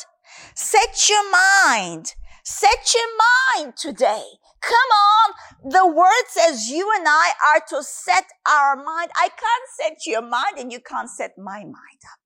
Set 0.53 1.09
your 1.09 1.31
mind. 1.31 2.13
Set 2.43 2.93
your 2.93 3.63
mind 3.63 3.75
today. 3.77 4.23
Come 4.61 4.91
on. 4.91 5.71
The 5.71 5.87
word 5.87 6.25
says 6.27 6.69
you 6.69 6.91
and 6.95 7.05
I 7.07 7.31
are 7.53 7.61
to 7.69 7.83
set 7.83 8.25
our 8.47 8.75
mind. 8.75 9.11
I 9.15 9.29
can't 9.29 9.69
set 9.79 10.05
your 10.05 10.21
mind 10.21 10.57
and 10.57 10.71
you 10.71 10.79
can't 10.79 11.09
set 11.09 11.37
my 11.37 11.59
mind 11.59 12.01
up. 12.11 12.19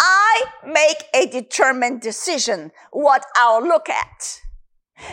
I 0.00 0.44
make 0.66 1.04
a 1.14 1.26
determined 1.26 2.00
decision 2.00 2.72
what 2.92 3.24
I'll 3.36 3.62
look 3.62 3.88
at. 3.88 4.40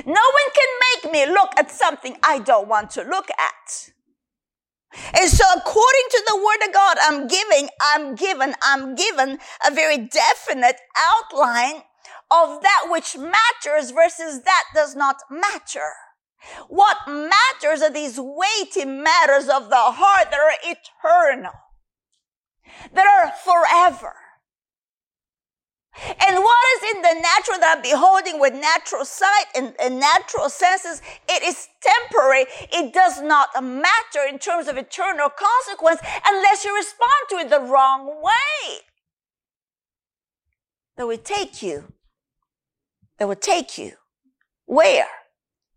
No 0.06 0.14
one 0.14 0.52
can 0.54 0.68
make 0.94 1.12
me 1.12 1.26
look 1.26 1.50
at 1.58 1.72
something 1.72 2.18
I 2.24 2.40
don't 2.40 2.68
want 2.68 2.92
to 2.92 3.04
look 3.04 3.30
at. 3.30 3.92
And 5.14 5.30
so 5.30 5.46
according 5.56 6.08
to 6.12 6.24
the 6.28 6.36
word 6.36 6.68
of 6.68 6.74
God, 6.74 6.98
I'm 7.02 7.28
giving, 7.28 7.70
I'm 7.82 8.16
given, 8.16 8.56
I'm 8.62 8.96
given 8.96 9.40
a 9.66 9.74
very 9.74 9.98
definite 9.98 10.78
outline 10.98 11.84
of 12.30 12.62
that 12.62 12.88
which 12.90 13.18
matters 13.18 13.92
versus 13.92 14.42
that 14.44 14.64
does 14.74 14.96
not 14.96 15.18
matter. 15.30 15.92
What 16.68 16.98
matters 17.08 17.82
are 17.82 17.92
these 17.92 18.20
weighty 18.20 18.86
matters 18.86 19.48
of 19.48 19.70
the 19.70 19.76
heart 19.76 20.32
that 20.32 20.40
are 20.40 20.76
eternal, 20.76 21.54
that 22.94 23.06
are 23.06 23.32
forever. 23.44 24.16
And 25.94 26.36
what 26.38 26.58
is 26.78 26.96
in 26.96 27.02
the 27.02 27.22
natural 27.22 27.60
that 27.60 27.76
I'm 27.76 27.82
beholding 27.82 28.40
with 28.40 28.54
natural 28.54 29.04
sight 29.04 29.46
and, 29.56 29.74
and, 29.82 30.00
natural 30.00 30.50
senses, 30.50 31.02
it 31.30 31.44
is 31.44 31.68
temporary. 31.82 32.46
It 32.72 32.94
does 32.94 33.22
not 33.22 33.50
matter 33.62 34.26
in 34.28 34.40
terms 34.40 34.68
of 34.68 34.78
eternal 34.78 35.30
consequence 35.30 36.00
unless 36.26 36.64
you 36.64 36.74
respond 36.74 37.12
to 37.30 37.36
it 37.38 37.50
the 37.50 37.60
wrong 37.60 38.22
way. 38.22 38.80
That 40.96 41.08
would 41.08 41.26
take 41.26 41.62
you, 41.62 41.92
that 43.20 43.28
would 43.28 43.42
take 43.42 43.78
you 43.78 43.94
where? 44.66 45.08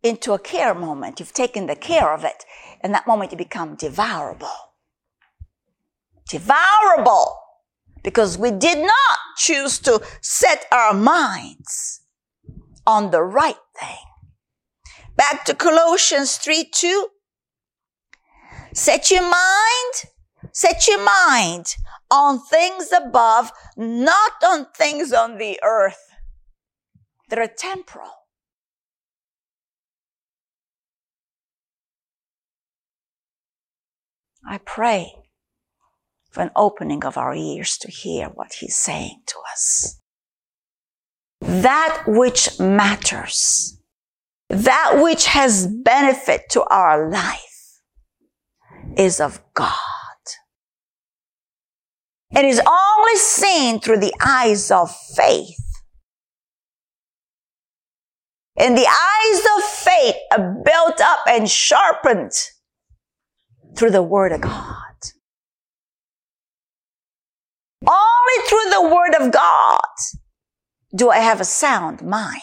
Into 0.05 0.35
a 0.35 0.39
care 0.39 0.75
moment. 0.75 1.19
You've 1.19 1.33
taken 1.33 1.67
the 1.67 1.75
care 1.75 2.15
of 2.15 2.23
it. 2.25 2.45
And 2.81 2.95
that 2.95 3.09
moment 3.09 3.33
you 3.33 3.39
become 3.39 3.75
devourable. 3.75 4.75
Devourable 6.29 7.44
because 8.05 8.39
we 8.39 8.53
did 8.53 8.79
not 8.79 9.19
choose 9.37 9.81
to 9.81 10.01
set 10.21 10.67
our 10.71 10.95
minds 10.95 12.03
on 12.87 13.11
the 13.11 13.23
right 13.23 13.57
thing. 13.81 14.05
Back 15.17 15.45
to 15.47 15.55
Colossians 15.55 16.37
3 16.37 16.71
2. 16.73 17.09
Set 18.75 19.11
your 19.11 19.23
mind, 19.23 19.95
set 20.53 20.87
your 20.87 21.03
mind 21.03 21.75
on 22.11 22.41
things 22.41 22.93
above, 22.93 23.51
not 23.77 24.33
on 24.45 24.67
things 24.77 25.13
on 25.13 25.39
the 25.39 25.59
earth 25.63 26.11
that 27.31 27.39
are 27.39 27.49
temporal. 27.49 28.11
I 34.47 34.59
pray 34.59 35.24
for 36.35 36.41
an 36.43 36.51
opening 36.57 37.05
of 37.05 37.17
our 37.17 37.33
ears 37.33 37.79
to 37.79 37.89
hear 37.89 38.27
what 38.27 38.55
he's 38.55 38.75
saying 38.75 39.23
to 39.25 39.37
us. 39.53 40.01
That 41.41 42.03
which 42.09 42.59
matters, 42.59 43.81
that 44.49 44.99
which 45.01 45.27
has 45.27 45.69
benefit 45.69 46.51
to 46.51 46.65
our 46.65 47.09
life 47.09 47.81
is 48.97 49.21
of 49.21 49.41
God. 49.55 49.71
It 52.33 52.45
is 52.45 52.61
only 52.67 53.17
seen 53.17 53.79
through 53.79 54.01
the 54.01 54.15
eyes 54.21 54.73
of 54.73 54.93
faith. 55.15 55.61
And 58.59 58.77
the 58.77 58.89
eyes 58.89 59.47
of 59.57 59.65
faith 59.65 60.17
are 60.33 60.63
built 60.65 61.01
up 61.01 61.21
and 61.29 61.49
sharpened 61.49 62.33
through 63.77 63.93
the 63.93 64.03
Word 64.03 64.33
of 64.33 64.41
God. 64.41 64.84
Only 67.87 68.49
through 68.49 68.71
the 68.71 68.95
word 68.95 69.15
of 69.21 69.33
God 69.33 69.81
do 70.95 71.11
I 71.11 71.19
have 71.19 71.41
a 71.41 71.45
sound 71.45 72.03
mind. 72.03 72.41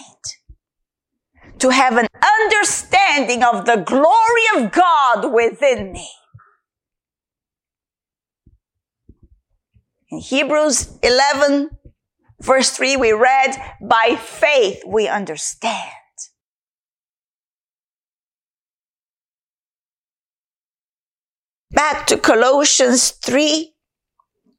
To 1.60 1.70
have 1.70 1.98
an 1.98 2.08
understanding 2.44 3.44
of 3.44 3.66
the 3.66 3.78
glory 3.78 4.66
of 4.66 4.72
God 4.72 5.34
within 5.34 5.92
me. 5.92 6.10
In 10.10 10.20
Hebrews 10.20 10.98
11 11.04 11.70
verse 12.42 12.72
3 12.72 12.98
we 12.98 13.12
read, 13.12 13.56
by 13.82 14.18
faith 14.20 14.84
we 14.86 15.08
understand. 15.08 15.92
Back 21.72 22.06
to 22.08 22.18
Colossians 22.18 23.12
3 23.12 23.74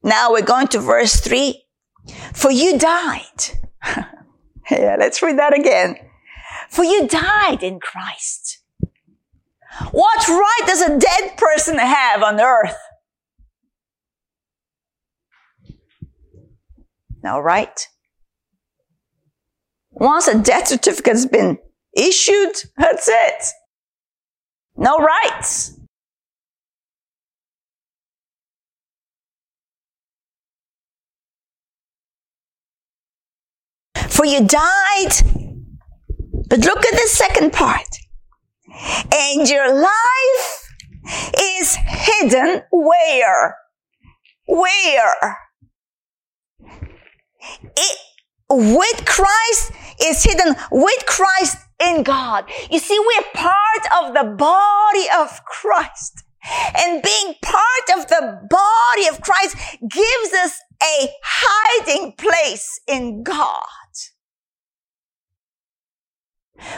now 0.03 0.31
we're 0.31 0.41
going 0.41 0.67
to 0.69 0.79
verse 0.79 1.19
3. 1.19 1.63
For 2.33 2.51
you 2.51 2.77
died. 2.77 3.59
yeah, 4.69 4.95
let's 4.99 5.21
read 5.21 5.39
that 5.39 5.57
again. 5.57 5.95
For 6.69 6.83
you 6.83 7.07
died 7.07 7.63
in 7.63 7.79
Christ. 7.79 8.59
What 9.91 10.27
right 10.27 10.61
does 10.67 10.81
a 10.81 10.99
dead 10.99 11.37
person 11.37 11.77
have 11.77 12.21
on 12.21 12.39
earth? 12.39 12.77
No 17.23 17.39
right. 17.39 17.87
Once 19.91 20.27
a 20.27 20.37
death 20.37 20.67
certificate 20.67 21.13
has 21.13 21.25
been 21.25 21.57
issued, 21.95 22.55
that's 22.77 23.07
it. 23.07 23.45
No 24.75 24.97
rights. 24.97 25.79
For 34.23 34.27
you 34.27 34.47
died. 34.47 35.11
But 36.47 36.59
look 36.59 36.85
at 36.85 36.93
the 36.93 37.09
second 37.09 37.51
part. 37.51 37.89
And 39.11 39.49
your 39.49 39.77
life 39.77 40.69
is 41.37 41.75
hidden 41.75 42.61
where? 42.71 43.57
Where? 44.47 45.37
It, 47.75 47.97
with 48.49 49.05
Christ 49.05 49.73
is 50.01 50.23
hidden 50.23 50.55
with 50.71 51.05
Christ 51.05 51.57
in 51.85 52.03
God. 52.03 52.45
You 52.71 52.79
see, 52.79 52.97
we're 52.97 53.29
part 53.33 54.05
of 54.05 54.13
the 54.13 54.37
body 54.37 55.05
of 55.19 55.43
Christ. 55.43 56.23
And 56.77 57.03
being 57.03 57.35
part 57.41 57.99
of 57.99 58.07
the 58.07 58.47
body 58.49 59.07
of 59.09 59.19
Christ 59.19 59.57
gives 59.81 60.33
us 60.33 60.61
a 60.81 61.09
hiding 61.21 62.13
place 62.17 62.79
in 62.87 63.23
God. 63.23 63.63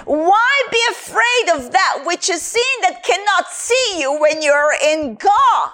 Why 0.06 0.64
be 0.72 0.82
afraid 0.92 1.56
of 1.56 1.72
that 1.72 2.04
which 2.06 2.30
is 2.30 2.42
seen 2.42 2.82
that 2.82 3.04
cannot 3.04 3.48
see 3.50 4.00
you 4.00 4.20
when 4.20 4.42
you're 4.42 4.74
in 4.84 5.16
God? 5.16 5.72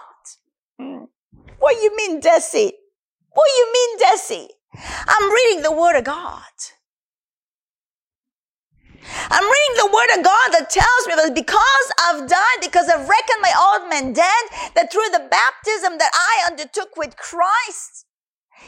Hmm. 0.80 1.04
What 1.60 1.78
do 1.78 1.84
you 1.84 1.95
mean, 1.95 2.21
Deci? 2.21 2.71
What 3.34 3.47
do 3.47 3.54
you 3.58 3.74
mean, 3.74 4.00
Deci? 4.00 4.47
I'm 5.08 5.32
reading 5.32 5.63
the 5.63 5.71
Word 5.71 5.97
of 5.97 6.04
God. 6.04 6.41
I'm 9.30 9.43
reading 9.43 9.78
the 9.78 9.91
Word 9.93 10.19
of 10.19 10.26
God 10.26 10.50
that 10.54 10.69
tells 10.69 11.08
me 11.08 11.15
that 11.15 11.36
because 11.36 11.86
I've 12.00 12.30
died, 12.30 12.60
because 12.62 12.88
I've 12.89 13.08
reckoned 13.08 13.41
my 13.41 13.54
old 13.58 13.89
man 13.89 14.13
dead, 14.13 14.43
that 14.76 14.91
through 14.91 15.10
the 15.12 15.28
baptism 15.30 15.97
that 15.97 16.12
I 16.13 16.50
undertook 16.50 16.95
with 16.97 17.17
Christ, 17.17 18.06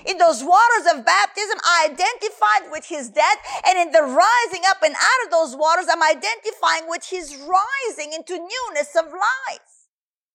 in 0.06 0.18
those 0.18 0.44
waters 0.44 0.86
of 0.94 1.06
baptism, 1.06 1.58
I 1.64 1.90
identified 1.92 2.72
with 2.72 2.86
his 2.86 3.10
death. 3.10 3.40
And 3.68 3.78
in 3.80 3.92
the 3.92 4.04
rising 4.04 4.64
up 4.68 4.82
and 4.84 4.96
out 4.96 5.22
of 5.26 5.32
those 5.32 5.56
waters, 5.56 5.88
I'm 5.92 6.04
identifying 6.04 6.88
with 6.88 7.06
his 7.10 7.36
rising 7.38 8.14
into 8.14 8.38
newness 8.38 8.96
of 8.96 9.06
life. 9.12 9.74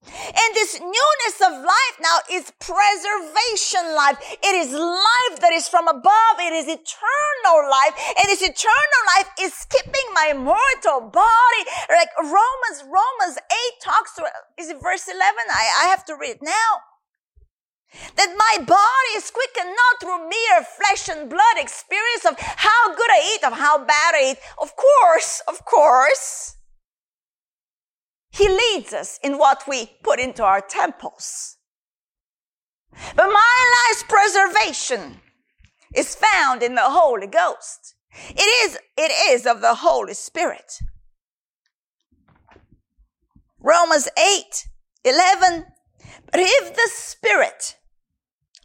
And 0.07 0.55
this 0.55 0.79
newness 0.79 1.37
of 1.43 1.51
life 1.59 1.95
now 1.99 2.17
is 2.31 2.53
preservation 2.59 3.95
life. 3.95 4.17
It 4.41 4.55
is 4.55 4.71
life 4.71 5.39
that 5.41 5.51
is 5.51 5.67
from 5.67 5.87
above. 5.87 6.39
It 6.39 6.53
is 6.53 6.65
eternal 6.65 7.69
life. 7.69 7.93
And 8.17 8.25
this 8.27 8.41
eternal 8.41 9.01
life 9.17 9.29
is 9.41 9.65
keeping 9.69 10.07
my 10.13 10.33
mortal 10.33 11.09
body. 11.11 11.61
Like 11.89 12.09
Romans, 12.17 12.87
Romans 12.87 13.37
8 13.37 13.83
talks 13.83 14.15
to, 14.15 14.23
is 14.57 14.69
it 14.69 14.81
verse 14.81 15.07
11? 15.07 15.19
I, 15.51 15.83
I 15.83 15.87
have 15.89 16.05
to 16.05 16.15
read 16.15 16.37
now. 16.41 16.98
That 18.15 18.35
my 18.37 18.63
body 18.63 19.11
is 19.15 19.31
quickened 19.31 19.75
not 19.75 19.99
through 19.99 20.29
mere 20.29 20.63
flesh 20.63 21.09
and 21.09 21.29
blood 21.29 21.57
experience 21.57 22.25
of 22.25 22.39
how 22.39 22.95
good 22.95 23.09
I 23.09 23.35
eat, 23.35 23.43
of 23.43 23.53
how 23.53 23.79
bad 23.79 24.15
I 24.15 24.31
eat. 24.31 24.37
Of 24.61 24.73
course, 24.75 25.41
of 25.47 25.65
course. 25.65 26.55
He 28.31 28.47
leads 28.47 28.93
us 28.93 29.19
in 29.23 29.37
what 29.37 29.63
we 29.67 29.97
put 30.03 30.19
into 30.19 30.43
our 30.43 30.61
temples. 30.61 31.57
But 33.15 33.27
my 33.27 33.87
life's 33.87 34.03
preservation 34.03 35.21
is 35.95 36.15
found 36.15 36.61
in 36.63 36.75
the 36.75 36.89
Holy 36.89 37.27
Ghost. 37.27 37.95
It 38.29 38.41
is, 38.41 38.77
it 38.97 39.11
is 39.31 39.45
of 39.45 39.61
the 39.61 39.75
Holy 39.75 40.13
Spirit. 40.13 40.79
Romans 43.59 44.07
8, 44.17 44.67
11. 45.03 45.65
But 46.31 46.39
if 46.41 46.75
the 46.75 46.89
Spirit 46.91 47.75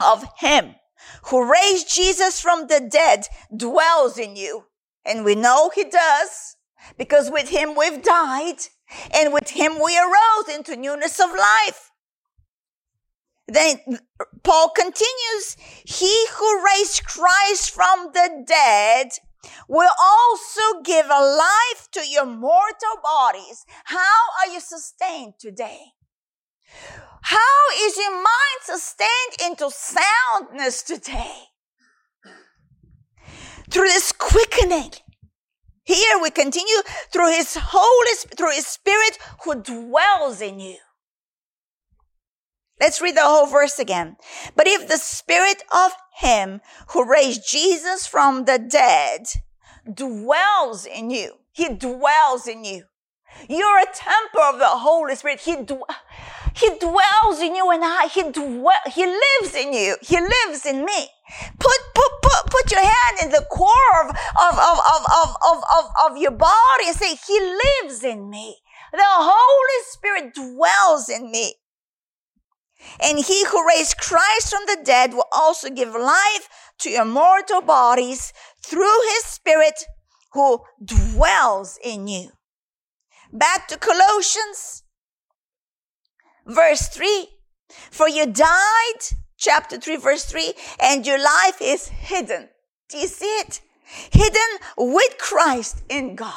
of 0.01 0.25
him 0.39 0.75
who 1.25 1.51
raised 1.51 1.95
Jesus 1.95 2.41
from 2.41 2.67
the 2.67 2.81
dead 2.91 3.27
dwells 3.55 4.19
in 4.19 4.37
you. 4.37 4.65
And 5.05 5.25
we 5.25 5.35
know 5.35 5.71
he 5.75 5.85
does 5.85 6.57
because 6.97 7.31
with 7.31 7.49
him 7.51 7.75
we've 7.77 8.03
died 8.03 8.57
and 9.13 9.33
with 9.33 9.51
him 9.51 9.79
we 9.83 9.99
arose 9.99 10.55
into 10.55 10.77
newness 10.77 11.21
of 11.21 11.31
life. 11.31 11.91
Then 13.47 13.77
Paul 14.43 14.71
continues, 14.71 15.57
he 15.85 16.27
who 16.33 16.65
raised 16.65 17.05
Christ 17.05 17.71
from 17.71 18.11
the 18.13 18.45
dead 18.47 19.09
will 19.69 19.91
also 20.01 20.81
give 20.83 21.07
a 21.07 21.21
life 21.21 21.89
to 21.93 22.07
your 22.09 22.25
mortal 22.25 22.97
bodies. 23.03 23.67
How 23.85 24.21
are 24.41 24.53
you 24.53 24.61
sustained 24.61 25.35
today? 25.39 25.94
How 27.23 27.39
is 27.79 27.97
your 27.97 28.13
mind 28.13 28.61
sustained 28.63 29.09
into 29.45 29.71
soundness 29.71 30.83
today? 30.83 31.35
Through 33.71 33.89
this 33.89 34.13
quickening. 34.13 34.93
Here 35.85 36.19
we 36.23 36.31
continue 36.31 36.83
through 37.13 37.33
his 37.33 37.57
Holy, 37.61 38.17
through 38.37 38.53
his 38.53 38.67
Spirit 38.67 39.19
who 39.45 39.55
dwells 39.55 40.41
in 40.41 40.61
you. 40.61 40.77
Let's 42.81 43.01
read 43.01 43.17
the 43.17 43.23
whole 43.23 43.47
verse 43.47 43.79
again. 43.79 44.17
But 44.57 44.67
if 44.67 44.89
the 44.89 44.99
spirit 44.99 45.63
of 45.73 45.93
him 46.17 46.61
who 46.89 47.09
raised 47.09 47.49
Jesus 47.49 48.07
from 48.07 48.45
the 48.45 48.59
dead 48.59 49.27
dwells 49.93 50.85
in 50.85 51.11
you, 51.11 51.35
he 51.53 51.69
dwells 51.69 52.47
in 52.47 52.65
you. 52.65 52.85
You're 53.49 53.79
a 53.79 53.95
temple 53.95 54.41
of 54.41 54.59
the 54.59 54.67
Holy 54.67 55.15
Spirit. 55.15 55.41
He, 55.41 55.57
he 56.55 56.71
dwells 56.79 57.41
in 57.41 57.57
you 57.57 57.71
and 57.71 57.83
I. 57.85 58.07
He 58.07 58.23
dwell, 58.23 58.85
He 58.93 59.05
lives 59.05 59.55
in 59.55 59.73
you. 59.73 59.97
He 60.01 60.21
lives 60.21 60.65
in 60.65 60.85
me. 60.85 61.09
Put, 61.59 61.79
put, 61.95 62.13
put, 62.23 62.47
put 62.51 62.71
your 62.71 62.81
hand 62.81 63.19
in 63.25 63.31
the 63.31 63.45
core 63.51 64.01
of, 64.03 64.11
of, 64.11 64.59
of, 64.59 64.79
of, 64.79 65.37
of, 65.51 65.65
of, 65.77 65.91
of 66.11 66.17
your 66.17 66.31
body 66.31 66.87
and 66.87 66.97
say, 66.97 67.17
He 67.27 67.41
lives 67.41 68.05
in 68.05 68.31
me. 68.31 68.59
The 68.93 69.03
Holy 69.03 69.85
Spirit 69.91 70.35
dwells 70.35 71.09
in 71.09 71.33
me. 71.33 71.55
And 73.01 73.19
he 73.19 73.45
who 73.47 73.67
raised 73.67 73.99
Christ 73.99 74.51
from 74.51 74.63
the 74.67 74.79
dead 74.85 75.15
will 75.15 75.27
also 75.33 75.71
give 75.71 75.95
life 75.95 76.49
to 76.79 76.91
your 76.91 77.05
mortal 77.05 77.63
bodies 77.63 78.33
through 78.63 79.01
his 79.15 79.25
spirit 79.25 79.85
who 80.33 80.61
dwells 80.85 81.79
in 81.83 82.07
you. 82.07 82.31
Back 83.33 83.67
to 83.69 83.79
Colossians, 83.79 84.84
verse 86.47 86.89
3. 86.89 87.29
For 87.91 88.09
you 88.09 88.27
died, 88.27 89.01
chapter 89.37 89.79
3, 89.79 89.97
verse 89.97 90.25
3, 90.25 90.53
and 90.81 91.07
your 91.07 91.19
life 91.19 91.61
is 91.61 91.89
hidden. 91.89 92.49
Do 92.89 92.99
you 92.99 93.09
see 93.09 93.27
it? 93.27 93.61
Hidden 94.13 94.59
with 94.77 95.19
Christ 95.19 95.83
in 95.89 96.17
God. 96.17 96.33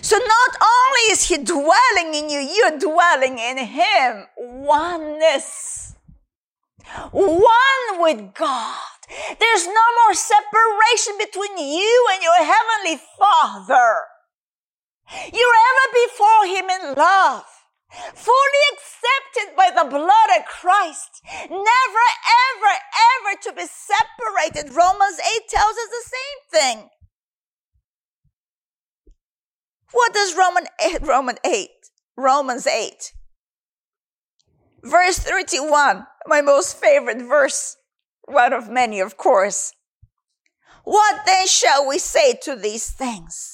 So 0.00 0.16
not 0.16 0.56
only 0.60 1.12
is 1.12 1.28
he 1.28 1.38
dwelling 1.38 2.14
in 2.14 2.30
you, 2.30 2.40
you're 2.40 2.78
dwelling 2.78 3.38
in 3.38 3.58
him. 3.58 4.26
Oneness. 4.36 5.94
One 7.10 8.00
with 8.00 8.34
God. 8.34 8.78
There's 9.38 9.66
no 9.66 9.86
more 10.04 10.14
separation 10.14 11.14
between 11.18 11.58
you 11.58 12.06
and 12.12 12.22
your 12.22 12.36
heavenly 12.36 13.00
father. 13.18 13.94
You're 15.32 15.58
ever 15.70 15.86
before 16.06 16.46
him 16.46 16.70
in 16.70 16.94
love. 16.94 17.44
Fully 18.14 18.64
accepted 18.72 19.56
by 19.56 19.70
the 19.70 19.88
blood 19.88 20.38
of 20.38 20.46
Christ. 20.46 21.22
Never, 21.50 22.06
ever, 22.50 22.74
ever 23.14 23.40
to 23.42 23.52
be 23.52 23.66
separated. 23.66 24.74
Romans 24.74 25.18
8 25.18 25.48
tells 25.48 25.76
us 25.76 25.88
the 25.88 26.10
same 26.10 26.60
thing. 26.60 26.88
What 29.92 30.12
does 30.12 30.34
Roman 30.36 30.64
8, 30.84 31.02
Roman 31.02 31.36
8, 31.44 31.68
Romans 32.16 32.66
8, 32.66 33.12
verse 34.82 35.18
31, 35.18 36.06
my 36.26 36.40
most 36.40 36.76
favorite 36.76 37.22
verse, 37.22 37.76
one 38.26 38.52
of 38.52 38.68
many, 38.68 39.00
of 39.00 39.16
course. 39.16 39.72
What 40.82 41.24
then 41.26 41.46
shall 41.46 41.86
we 41.86 41.98
say 41.98 42.34
to 42.42 42.56
these 42.56 42.90
things? 42.90 43.53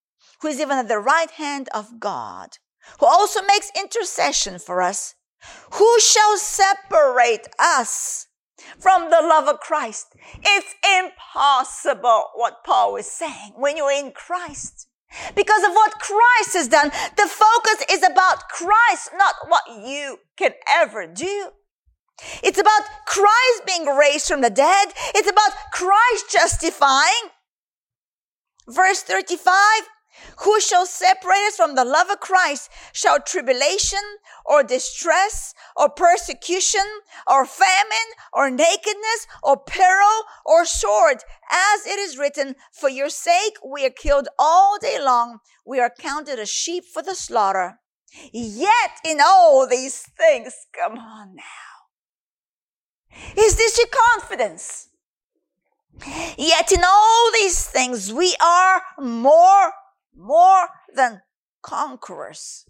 who 0.41 0.47
is 0.47 0.59
even 0.59 0.77
at 0.77 0.87
the 0.87 0.99
right 0.99 1.31
hand 1.31 1.69
of 1.73 1.99
God, 1.99 2.57
who 2.99 3.05
also 3.05 3.41
makes 3.43 3.71
intercession 3.77 4.59
for 4.59 4.81
us. 4.81 5.15
Who 5.73 5.99
shall 5.99 6.37
separate 6.37 7.47
us 7.59 8.27
from 8.77 9.09
the 9.09 9.21
love 9.21 9.47
of 9.47 9.59
Christ? 9.59 10.15
It's 10.43 10.75
impossible 10.83 12.25
what 12.35 12.63
Paul 12.63 12.95
is 12.97 13.07
saying 13.07 13.53
when 13.55 13.77
you're 13.77 13.91
in 13.91 14.11
Christ. 14.11 14.87
Because 15.35 15.63
of 15.63 15.71
what 15.71 15.99
Christ 15.99 16.53
has 16.53 16.67
done. 16.69 16.89
The 17.17 17.27
focus 17.27 17.85
is 17.91 18.01
about 18.01 18.47
Christ, 18.47 19.11
not 19.17 19.35
what 19.47 19.63
you 19.67 20.19
can 20.37 20.51
ever 20.69 21.05
do. 21.05 21.49
It's 22.43 22.59
about 22.59 22.83
Christ 23.05 23.65
being 23.65 23.85
raised 23.85 24.27
from 24.27 24.41
the 24.41 24.49
dead. 24.49 24.93
It's 25.15 25.29
about 25.29 25.51
Christ 25.73 26.31
justifying. 26.31 27.31
Verse 28.69 29.01
35, 29.01 29.51
who 30.39 30.59
shall 30.59 30.85
separate 30.85 31.47
us 31.47 31.55
from 31.55 31.75
the 31.75 31.85
love 31.85 32.09
of 32.09 32.19
Christ? 32.19 32.69
Shall 32.93 33.19
tribulation 33.19 33.99
or 34.45 34.63
distress 34.63 35.53
or 35.75 35.89
persecution 35.89 36.85
or 37.27 37.45
famine 37.45 38.09
or 38.33 38.49
nakedness 38.49 39.27
or 39.43 39.57
peril 39.57 40.23
or 40.45 40.65
sword? 40.65 41.17
As 41.51 41.85
it 41.85 41.99
is 41.99 42.17
written, 42.17 42.55
for 42.71 42.89
your 42.89 43.09
sake 43.09 43.53
we 43.65 43.85
are 43.85 43.89
killed 43.89 44.27
all 44.39 44.77
day 44.79 44.97
long. 45.01 45.39
We 45.65 45.79
are 45.79 45.91
counted 45.97 46.39
as 46.39 46.49
sheep 46.49 46.85
for 46.85 47.03
the 47.03 47.15
slaughter. 47.15 47.79
Yet 48.33 48.91
in 49.05 49.19
all 49.23 49.67
these 49.67 49.99
things, 50.01 50.53
come 50.73 50.97
on 50.97 51.35
now. 51.35 51.43
Is 53.37 53.55
this 53.55 53.77
your 53.77 53.87
confidence? 53.87 54.89
Yet 56.37 56.71
in 56.71 56.83
all 56.83 57.31
these 57.33 57.65
things 57.67 58.11
we 58.11 58.35
are 58.41 58.81
more 58.99 59.73
more 60.15 60.69
than 60.93 61.21
conquerors, 61.61 62.65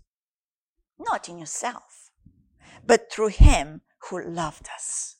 not 0.99 1.29
in 1.29 1.37
yourself, 1.37 2.11
but 2.85 3.11
through 3.11 3.29
him 3.29 3.81
who 4.09 4.23
loved 4.23 4.67
us. 4.73 5.17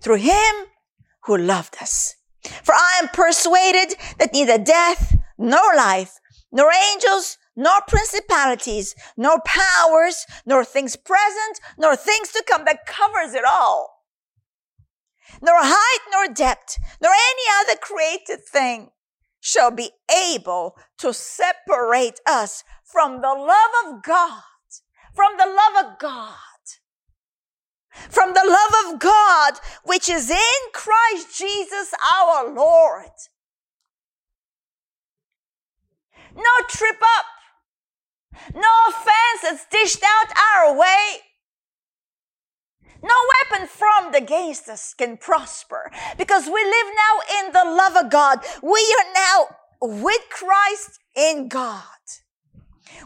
Through 0.00 0.16
him 0.16 0.66
who 1.24 1.36
loved 1.36 1.76
us. 1.80 2.16
For 2.62 2.74
I 2.74 3.00
am 3.02 3.08
persuaded 3.08 3.96
that 4.18 4.32
neither 4.32 4.58
death, 4.58 5.16
nor 5.38 5.74
life, 5.76 6.18
nor 6.50 6.70
angels, 6.92 7.38
nor 7.54 7.80
principalities, 7.86 8.94
nor 9.16 9.40
powers, 9.44 10.26
nor 10.44 10.64
things 10.64 10.96
present, 10.96 11.60
nor 11.78 11.96
things 11.96 12.32
to 12.32 12.44
come 12.48 12.64
that 12.64 12.86
covers 12.86 13.34
it 13.34 13.44
all, 13.44 14.04
nor 15.40 15.56
height, 15.60 16.00
nor 16.10 16.34
depth, 16.34 16.78
nor 17.00 17.12
any 17.12 17.42
other 17.60 17.78
created 17.78 18.44
thing 18.44 18.90
shall 19.42 19.72
be 19.72 19.90
able 20.32 20.76
to 20.96 21.12
separate 21.12 22.20
us 22.24 22.62
from 22.84 23.20
the 23.20 23.34
love 23.34 23.72
of 23.86 24.02
God, 24.02 24.42
from 25.14 25.32
the 25.36 25.46
love 25.46 25.84
of 25.84 25.98
God, 25.98 26.36
from 28.08 28.34
the 28.34 28.44
love 28.46 28.94
of 28.94 29.00
God, 29.00 29.54
which 29.84 30.08
is 30.08 30.30
in 30.30 30.60
Christ 30.72 31.36
Jesus 31.36 31.92
our 32.14 32.54
Lord. 32.54 33.10
No 36.36 36.66
trip 36.68 37.02
up, 37.02 37.26
no 38.54 38.70
offense 38.88 39.42
that's 39.42 39.66
dished 39.66 40.04
out 40.04 40.32
our 40.54 40.78
way. 40.78 41.18
No 43.02 43.14
weapon 43.50 43.66
formed 43.66 44.14
against 44.14 44.68
us 44.68 44.94
can 44.94 45.16
prosper 45.16 45.90
because 46.16 46.46
we 46.46 46.64
live 46.64 46.86
now 46.94 47.40
in 47.40 47.52
the 47.52 47.64
love 47.64 47.96
of 47.96 48.10
God. 48.10 48.38
We 48.62 48.96
are 49.00 49.12
now 49.12 49.46
with 49.80 50.22
Christ 50.30 51.00
in 51.16 51.48
God. 51.48 51.82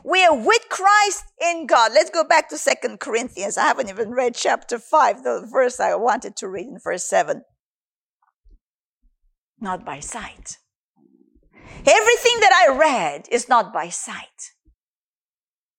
We 0.05 0.25
are 0.25 0.37
with 0.37 0.69
Christ 0.69 1.25
in 1.41 1.67
God. 1.67 1.93
Let's 1.95 2.11
go 2.11 2.25
back 2.25 2.51
to 2.51 2.59
Second 2.59 3.01
Corinthians. 3.01 3.57
I 3.57 3.63
haven't 3.63 3.89
even 3.89 4.11
read 4.11 4.35
chapter 4.35 4.79
5, 4.79 5.23
the 5.23 5.49
verse 5.51 5.81
I 5.81 5.95
wanted 5.95 6.37
to 6.37 6.49
read 6.49 6.67
in 6.67 6.79
verse 6.79 7.05
7. 7.05 7.43
Not 9.61 9.87
by 9.87 10.01
sight. 10.01 10.59
Everything 11.87 12.41
that 12.41 12.67
I 12.69 12.77
read 12.77 13.27
is 13.31 13.49
not 13.49 13.73
by 13.73 13.89
sight. 13.89 14.53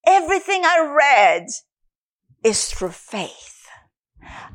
Everything 0.08 0.62
I 0.64 0.80
read 0.80 1.48
is 2.44 2.70
through 2.70 2.92
faith 2.92 3.57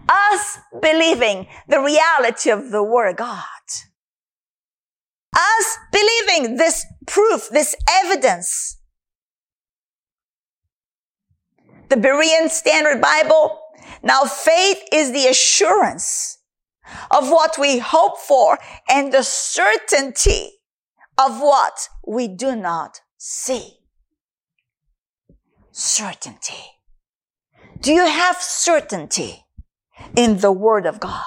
us 0.09 0.59
believing 0.81 1.47
the 1.69 1.81
reality 1.81 2.51
of 2.51 2.71
the 2.71 2.83
Word 2.83 3.11
of 3.11 3.17
God. 3.17 3.45
Us 5.35 5.79
believing 5.91 6.57
this 6.57 6.85
proof, 7.07 7.49
this 7.51 7.75
evidence. 8.05 8.79
The 11.89 11.97
Berean 11.97 12.49
Standard 12.49 13.01
Bible. 13.01 13.59
Now 14.03 14.25
faith 14.25 14.83
is 14.93 15.13
the 15.13 15.27
assurance 15.27 16.39
of 17.11 17.31
what 17.31 17.59
we 17.59 17.79
hope 17.79 18.19
for 18.19 18.59
and 18.89 19.13
the 19.13 19.23
certainty 19.23 20.51
of 21.19 21.41
what 21.41 21.89
we 22.07 22.29
do 22.29 22.57
not 22.57 23.01
see. 23.17 23.79
Certainty. 25.71 26.65
Do 27.81 27.93
you 27.93 28.07
have 28.07 28.37
certainty 28.37 29.45
in 30.17 30.39
the 30.39 30.53
Word 30.53 30.87
of 30.87 31.01
God? 31.01 31.25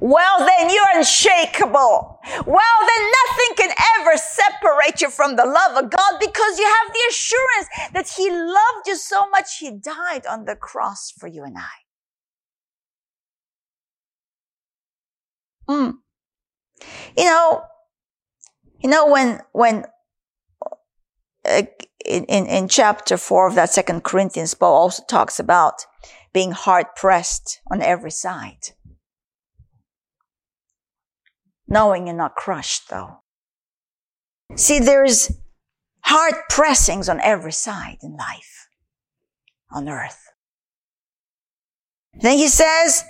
Well, 0.00 0.38
then 0.38 0.70
you're 0.70 0.84
unshakable. 0.94 2.20
Well, 2.46 2.78
then 2.86 3.10
nothing 3.26 3.56
can 3.56 3.74
ever 3.98 4.16
separate 4.16 5.00
you 5.00 5.10
from 5.10 5.36
the 5.36 5.44
love 5.44 5.82
of 5.82 5.90
God 5.90 6.12
because 6.20 6.58
you 6.58 6.66
have 6.66 6.92
the 6.92 7.04
assurance 7.10 7.68
that 7.92 8.08
He 8.16 8.30
loved 8.30 8.86
you 8.86 8.96
so 8.96 9.28
much 9.30 9.58
He 9.58 9.70
died 9.70 10.26
on 10.26 10.44
the 10.44 10.56
cross 10.56 11.12
for 11.18 11.26
you 11.26 11.42
and 11.44 11.56
I. 11.58 11.82
Mm. 15.68 15.94
You 17.16 17.24
know, 17.24 17.62
you 18.80 18.90
know 18.90 19.06
when 19.06 19.40
when 19.52 19.84
uh, 21.48 21.62
in, 22.04 22.24
in 22.24 22.46
in 22.46 22.68
chapter 22.68 23.16
four 23.16 23.46
of 23.46 23.54
that 23.54 23.70
Second 23.70 24.02
Corinthians, 24.04 24.54
Paul 24.54 24.74
also 24.74 25.02
talks 25.08 25.38
about 25.38 25.86
being 26.32 26.52
hard 26.52 26.86
pressed 26.96 27.60
on 27.70 27.82
every 27.82 28.10
side, 28.10 28.70
knowing 31.68 32.06
you're 32.06 32.16
not 32.16 32.34
crushed 32.34 32.88
though. 32.88 33.18
See, 34.56 34.78
there's 34.78 35.32
hard 36.04 36.34
pressings 36.50 37.08
on 37.08 37.20
every 37.20 37.52
side 37.52 37.98
in 38.02 38.16
life, 38.16 38.68
on 39.70 39.88
earth. 39.88 40.30
Then 42.14 42.36
he 42.36 42.48
says, 42.48 43.04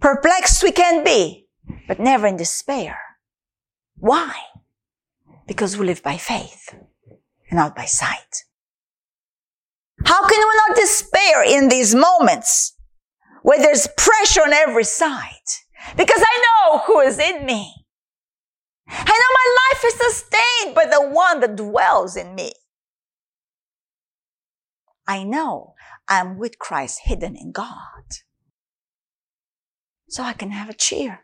perplexed 0.00 0.62
we 0.62 0.70
can 0.70 1.02
be, 1.02 1.48
but 1.88 1.98
never 1.98 2.26
in 2.26 2.36
despair. 2.36 2.98
Why? 3.96 4.34
Because 5.46 5.76
we 5.76 5.86
live 5.86 6.02
by 6.02 6.16
faith 6.16 6.74
and 7.50 7.58
not 7.58 7.74
by 7.74 7.84
sight. 7.84 8.44
How 10.04 10.26
can 10.26 10.38
we 10.38 10.54
not 10.68 10.76
despair 10.76 11.44
in 11.44 11.68
these 11.68 11.94
moments 11.94 12.76
where 13.42 13.58
there's 13.58 13.88
pressure 13.96 14.42
on 14.42 14.52
every 14.52 14.84
side? 14.84 15.48
Because 15.96 16.22
I 16.22 16.42
know 16.44 16.78
who 16.78 17.00
is 17.00 17.18
in 17.18 17.44
me. 17.44 17.86
I 18.88 19.04
know 19.04 19.32
my 19.34 19.56
life 19.72 19.84
is 19.84 19.94
sustained 19.94 20.74
by 20.74 20.86
the 20.86 21.08
one 21.08 21.40
that 21.40 21.56
dwells 21.56 22.16
in 22.16 22.34
me. 22.34 22.52
I 25.06 25.24
know 25.24 25.74
I'm 26.08 26.38
with 26.38 26.58
Christ 26.58 27.00
hidden 27.04 27.36
in 27.36 27.52
God. 27.52 28.04
So 30.08 30.22
I 30.22 30.32
can 30.32 30.50
have 30.50 30.68
a 30.68 30.74
cheer. 30.74 31.20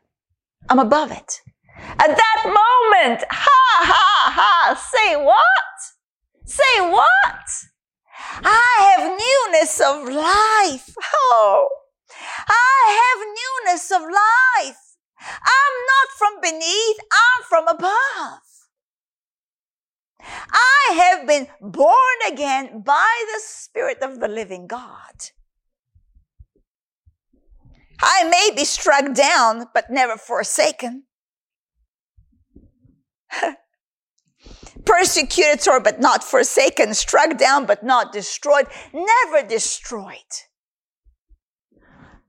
I'm 0.68 0.78
above 0.78 1.10
it. 1.10 1.40
At 1.76 2.16
that 2.16 2.42
moment, 2.44 3.24
ha 3.30 3.60
ha 3.82 4.32
ha, 4.34 4.74
say 4.74 5.16
what? 5.16 6.44
Say 6.44 6.90
what? 6.90 7.48
I 8.42 8.96
have 8.96 9.10
newness 9.10 9.80
of 9.80 10.08
life. 10.08 10.94
Oh, 11.14 11.68
I 12.48 12.80
have 13.00 13.20
newness 13.40 13.90
of 13.90 14.02
life. 14.02 14.96
I'm 15.20 15.74
not 15.92 16.08
from 16.16 16.40
beneath, 16.40 16.98
I'm 17.12 17.42
from 17.48 17.68
above. 17.68 18.40
I 20.52 20.92
have 20.94 21.26
been 21.26 21.46
born 21.60 22.18
again 22.30 22.82
by 22.82 23.24
the 23.34 23.40
Spirit 23.42 23.98
of 24.02 24.20
the 24.20 24.28
living 24.28 24.66
God. 24.66 25.30
I 28.02 28.24
may 28.24 28.50
be 28.54 28.64
struck 28.64 29.12
down, 29.14 29.66
but 29.74 29.90
never 29.90 30.16
forsaken. 30.16 31.04
Persecuted, 34.84 35.66
or 35.68 35.80
but 35.80 36.00
not 36.00 36.24
forsaken. 36.24 36.94
Struck 36.94 37.36
down, 37.38 37.66
but 37.66 37.82
not 37.82 38.12
destroyed. 38.12 38.66
Never 38.92 39.46
destroyed. 39.46 40.16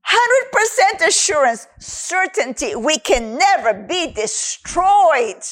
100% 0.08 1.08
assurance, 1.08 1.68
certainty, 1.80 2.76
we 2.76 2.98
can 2.98 3.38
never 3.38 3.74
be 3.74 4.12
destroyed. 4.12 5.44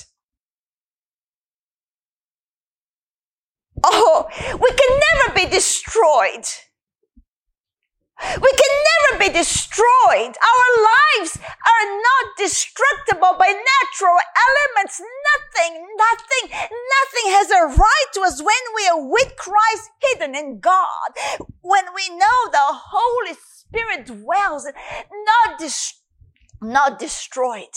Oh, 3.84 4.28
we 4.60 4.70
can 4.70 5.00
never 5.14 5.34
be 5.36 5.46
destroyed. 5.46 6.46
We 8.20 8.52
can 8.52 8.74
never 8.90 9.20
be 9.20 9.34
destroyed. 9.34 10.36
Our 10.36 10.68
lives 10.84 11.38
are 11.38 11.88
not 11.88 12.38
destructible 12.38 13.36
by 13.40 13.48
natural 13.48 14.20
elements. 14.20 15.00
Nothing, 15.00 15.88
nothing, 15.98 16.52
nothing 16.52 17.28
has 17.32 17.50
a 17.52 17.78
right 17.78 18.10
to 18.14 18.22
us 18.22 18.42
when 18.42 18.64
we 18.76 18.88
are 18.90 19.08
with 19.10 19.36
Christ 19.38 19.92
hidden 20.02 20.36
in 20.36 20.60
God. 20.60 21.10
When 21.62 21.86
we 21.96 22.10
know 22.10 22.40
the 22.52 22.60
Holy 22.60 23.36
Spirit 23.36 24.06
dwells, 24.06 24.66
not, 24.66 25.60
dis- 25.60 26.02
not 26.62 27.00
destroyed. 27.00 27.76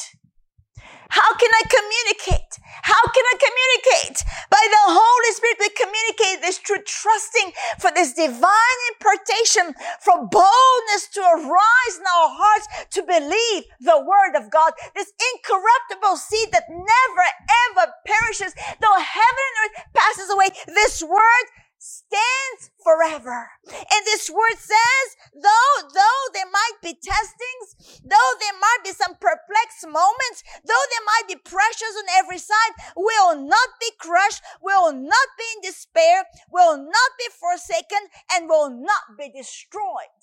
How 1.12 1.34
can 1.36 1.50
I 1.52 1.62
communicate? 1.68 2.56
How 2.82 3.02
can 3.12 3.24
I 3.24 3.36
communicate? 3.36 4.24
By 4.48 4.64
the 4.64 4.84
Holy 4.96 5.32
Spirit, 5.36 5.60
we 5.60 5.70
communicate 5.76 6.40
this 6.40 6.58
through 6.58 6.82
trusting 6.88 7.52
for 7.78 7.92
this 7.92 8.16
divine 8.16 8.80
impartation, 8.96 9.76
for 10.00 10.24
boldness 10.24 11.12
to 11.14 11.20
arise 11.20 11.94
in 12.00 12.06
our 12.08 12.30
hearts 12.32 12.66
to 12.96 13.02
believe 13.04 13.68
the 13.84 14.00
word 14.00 14.40
of 14.40 14.50
God. 14.50 14.72
This 14.96 15.12
incorruptible 15.36 16.16
seed 16.16 16.48
that 16.52 16.66
never 16.68 17.26
ever 17.70 17.92
perishes, 18.08 18.56
though 18.80 18.98
heaven 18.98 19.44
and 19.46 19.56
earth 19.62 19.76
passes 19.92 20.30
away. 20.32 20.48
This 20.66 21.02
word 21.04 21.46
stands 21.82 22.70
forever. 22.78 23.50
And 23.66 24.06
this 24.06 24.30
word 24.30 24.54
says, 24.54 25.06
though, 25.34 25.88
though 25.92 26.22
there 26.32 26.46
might 26.46 26.78
be 26.80 26.94
testings, 26.94 27.98
though 28.06 28.32
there 28.38 28.54
might 28.54 28.84
be 28.84 28.92
some 28.92 29.14
perplexed 29.18 29.82
moments, 29.82 30.46
though 30.62 30.86
there 30.94 31.06
might 31.10 31.26
be 31.26 31.42
pressures 31.42 31.98
on 31.98 32.06
every 32.14 32.38
side, 32.38 32.72
we'll 32.94 33.34
not 33.34 33.70
be 33.80 33.90
crushed, 33.98 34.42
we'll 34.62 34.92
not 34.92 35.28
be 35.36 35.44
in 35.56 35.62
despair, 35.62 36.22
we'll 36.52 36.78
not 36.78 37.10
be 37.18 37.26
forsaken, 37.34 38.06
and 38.32 38.48
will 38.48 38.70
not 38.70 39.18
be 39.18 39.28
destroyed. 39.28 40.22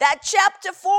That 0.00 0.20
chapter 0.22 0.72
4, 0.72 0.92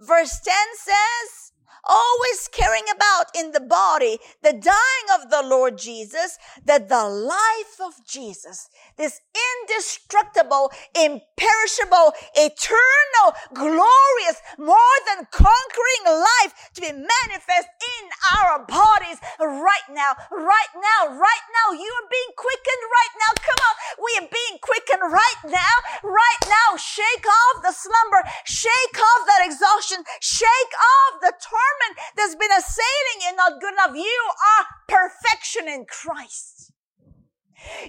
verse 0.00 0.40
10 0.40 0.54
says, 0.74 1.52
always 1.88 2.48
caring 2.48 2.84
about 2.94 3.26
in 3.34 3.52
the 3.52 3.60
body 3.60 4.18
the 4.42 4.52
dying 4.52 5.08
of 5.14 5.30
the 5.30 5.42
Lord 5.42 5.78
Jesus, 5.78 6.38
that 6.64 6.88
the 6.88 7.08
life 7.08 7.80
of 7.82 7.94
Jesus, 8.06 8.68
this 8.96 9.20
indestructible, 9.34 10.70
imperishable, 10.94 12.12
eternal, 12.34 13.28
glorious, 13.54 14.38
more 14.58 14.96
than 15.08 15.26
conquering 15.30 16.04
life 16.06 16.70
to 16.74 16.80
be 16.80 16.92
manifest 16.92 17.68
in 17.68 18.04
our 18.38 18.64
bodies 18.66 19.18
right 19.40 19.86
now, 19.90 20.14
right 20.30 20.72
now, 20.74 21.14
right 21.14 21.46
now. 21.52 21.72
You 21.72 21.90
are 21.90 22.08
being 22.10 22.32
quickened 22.36 22.84
right 22.86 23.14
now. 23.20 23.30
Come 23.36 23.60
on. 23.60 23.74
We 24.02 24.12
are 24.22 24.28
being 24.30 24.58
quickened 24.60 24.85
right 25.00 25.42
now, 25.44 25.76
right 26.02 26.42
now. 26.46 26.76
Shake 26.76 27.26
off 27.26 27.62
the 27.62 27.72
slumber. 27.72 28.22
Shake 28.44 28.98
off 28.98 29.26
that 29.26 29.44
exhaustion. 29.44 30.04
Shake 30.20 30.74
off 30.76 31.20
the 31.20 31.32
torment 31.40 31.94
there's 32.16 32.34
been 32.34 32.52
a 32.52 32.60
saying 32.60 33.18
and 33.28 33.36
not 33.36 33.60
good 33.60 33.72
enough. 33.72 33.94
You 33.94 34.22
are 34.58 34.66
perfection 34.88 35.68
in 35.68 35.86
Christ. 35.86 36.72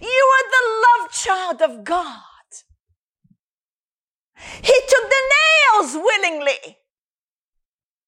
You 0.01 0.25
are 0.35 0.47
the 0.49 0.65
love 0.85 1.11
child 1.11 1.61
of 1.61 1.83
God. 1.83 2.21
He 4.61 4.73
took 4.87 5.09
the 5.09 5.23
nails 5.35 5.95
willingly. 5.95 6.77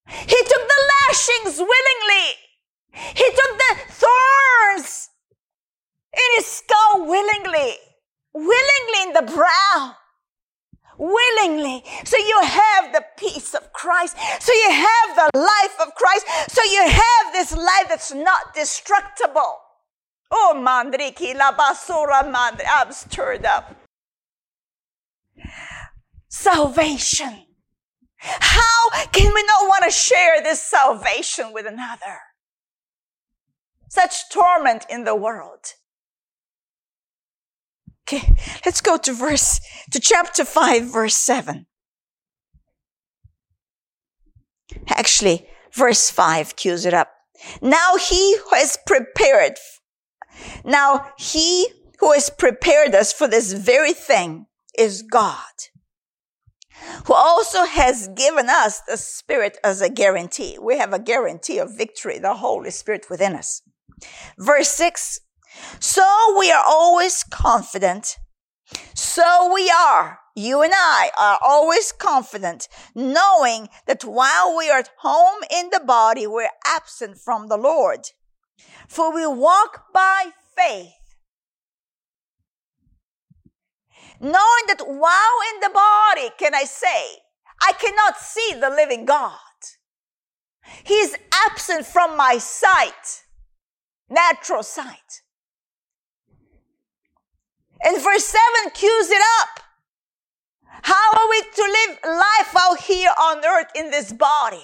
He 0.08 0.44
took 0.44 0.68
the 0.68 0.90
lashings 1.08 1.58
willingly. 1.58 2.36
He 2.92 3.24
took 3.24 3.58
the 3.58 3.76
thorns 3.90 5.10
in 6.14 6.36
his 6.36 6.46
skull 6.46 7.06
willingly, 7.06 7.78
willingly 8.34 9.02
in 9.04 9.14
the 9.14 9.32
brow 9.34 9.96
willingly. 10.98 11.84
So 12.04 12.18
you 12.18 12.42
have 12.44 12.92
the 12.92 13.06
peace 13.18 13.54
of 13.54 13.72
Christ. 13.72 14.18
So 14.42 14.52
you 14.52 14.72
have 14.72 15.16
the 15.16 15.40
life 15.40 15.88
of 15.88 15.96
Christ. 15.96 16.28
So 16.50 16.62
you 16.64 16.84
have 16.90 17.34
this 17.34 17.56
life 17.56 17.88
that's 17.88 18.14
not 18.14 18.54
destructible. 18.54 19.60
Oh, 20.30 20.54
mandriki 20.58 21.36
la 21.36 21.56
basura 21.56 22.30
mandri. 22.30 22.66
I'm 22.70 22.92
stirred 22.92 23.46
up. 23.46 23.76
Salvation. 26.28 27.46
How 28.18 28.90
can 29.14 29.34
we 29.34 29.44
not 29.44 29.70
want 29.70 29.86
to 29.86 29.92
share 29.92 30.44
this 30.44 30.62
salvation 30.62 31.54
with 31.54 31.66
another? 31.66 32.20
such 33.90 34.30
torment 34.30 34.86
in 34.90 35.04
the 35.04 35.16
world. 35.16 35.74
Okay, 38.12 38.34
let's 38.66 38.82
go 38.82 38.98
to 38.98 39.14
verse, 39.14 39.62
to 39.92 40.00
chapter 40.00 40.44
5, 40.44 40.86
verse 40.86 41.14
7. 41.14 41.68
Actually, 44.88 45.48
verse 45.72 46.10
5 46.10 46.56
cues 46.56 46.88
it 46.88 46.94
up. 46.96 47.12
Now 47.62 47.98
he 47.98 48.38
who 48.38 48.56
has 48.56 48.80
prepared, 48.88 49.58
now 50.66 51.12
he 51.20 51.68
who 52.00 52.14
has 52.14 52.32
prepared 52.32 52.96
us 52.96 53.14
for 53.14 53.28
this 53.28 53.54
very 53.54 53.94
thing 53.94 54.48
is 54.76 55.04
God, 55.04 55.54
who 57.06 57.14
also 57.14 57.64
has 57.66 58.08
given 58.08 58.50
us 58.50 58.82
the 58.88 58.98
Spirit 58.98 59.60
as 59.64 59.82
a 59.82 59.90
guarantee. 59.90 60.58
We 60.60 60.80
have 60.80 60.94
a 60.94 61.00
guarantee 61.00 61.60
of 61.60 61.78
victory, 61.78 62.18
the 62.18 62.34
Holy 62.34 62.72
Spirit 62.72 63.06
within 63.08 63.36
us. 63.36 63.62
Verse 64.40 64.70
6 64.70 65.20
So 65.80 66.36
we 66.38 66.52
are 66.52 66.64
always 66.68 67.24
confident. 67.24 68.18
So 68.94 69.52
we 69.54 69.70
are 69.70 70.20
you 70.40 70.62
and 70.62 70.72
I 70.74 71.10
are 71.20 71.38
always 71.44 71.92
confident 71.92 72.70
knowing 72.96 73.68
that 73.88 74.04
while 74.04 74.56
we 74.58 74.70
are 74.70 74.80
at 74.80 74.90
home 75.00 75.42
in 75.52 75.70
the 75.72 75.82
body, 75.86 76.26
we're 76.28 76.50
absent 76.66 77.18
from 77.18 77.48
the 77.48 77.58
Lord. 77.58 78.08
For 78.88 79.14
we 79.14 79.28
walk 79.28 79.84
by 79.94 80.32
faith. 80.56 80.94
Knowing 84.22 84.66
that 84.68 84.84
while 84.86 85.40
in 85.54 85.60
the 85.62 85.72
body, 85.74 86.30
can 86.38 86.54
I 86.56 86.64
say, 86.64 87.20
I 87.62 87.74
cannot 87.74 88.18
see 88.18 88.54
the 88.60 88.70
living 88.70 89.06
God. 89.06 89.38
He's 90.84 91.16
absent 91.50 91.86
from 91.86 92.16
my 92.16 92.38
sight, 92.38 93.24
natural 94.10 94.64
sight. 94.64 95.22
And 97.82 98.02
verse 98.02 98.26
7 98.26 98.72
cues 98.74 99.10
it 99.10 99.22
up. 99.40 99.62
How 100.84 101.12
are 101.14 101.30
we 101.30 101.42
to 101.42 101.62
live 101.62 102.00
life 102.04 102.56
out 102.58 102.80
here 102.82 103.12
on 103.22 103.46
earth 103.46 103.72
in 103.76 103.92
this 103.92 104.12
body? 104.14 104.64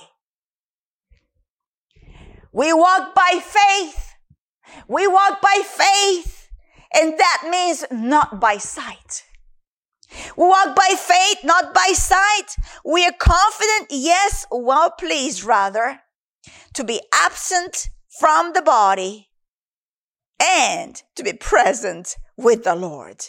We 2.51 2.73
walk 2.73 3.13
by 3.13 3.41
faith. 3.41 4.13
We 4.87 5.07
walk 5.07 5.41
by 5.41 5.61
faith. 5.63 6.49
And 6.93 7.17
that 7.17 7.47
means 7.49 7.85
not 7.91 8.39
by 8.39 8.57
sight. 8.57 9.23
We 10.37 10.45
walk 10.45 10.75
by 10.75 10.95
faith, 10.97 11.39
not 11.43 11.73
by 11.73 11.91
sight. 11.93 12.55
We 12.85 13.05
are 13.05 13.13
confident, 13.19 13.87
yes, 13.89 14.45
well 14.49 14.91
pleased 14.91 15.43
rather, 15.43 16.01
to 16.73 16.83
be 16.83 17.01
absent 17.13 17.89
from 18.19 18.53
the 18.53 18.61
body 18.61 19.29
and 20.41 21.01
to 21.15 21.23
be 21.23 21.33
present 21.33 22.15
with 22.37 22.63
the 22.63 22.75
Lord. 22.75 23.25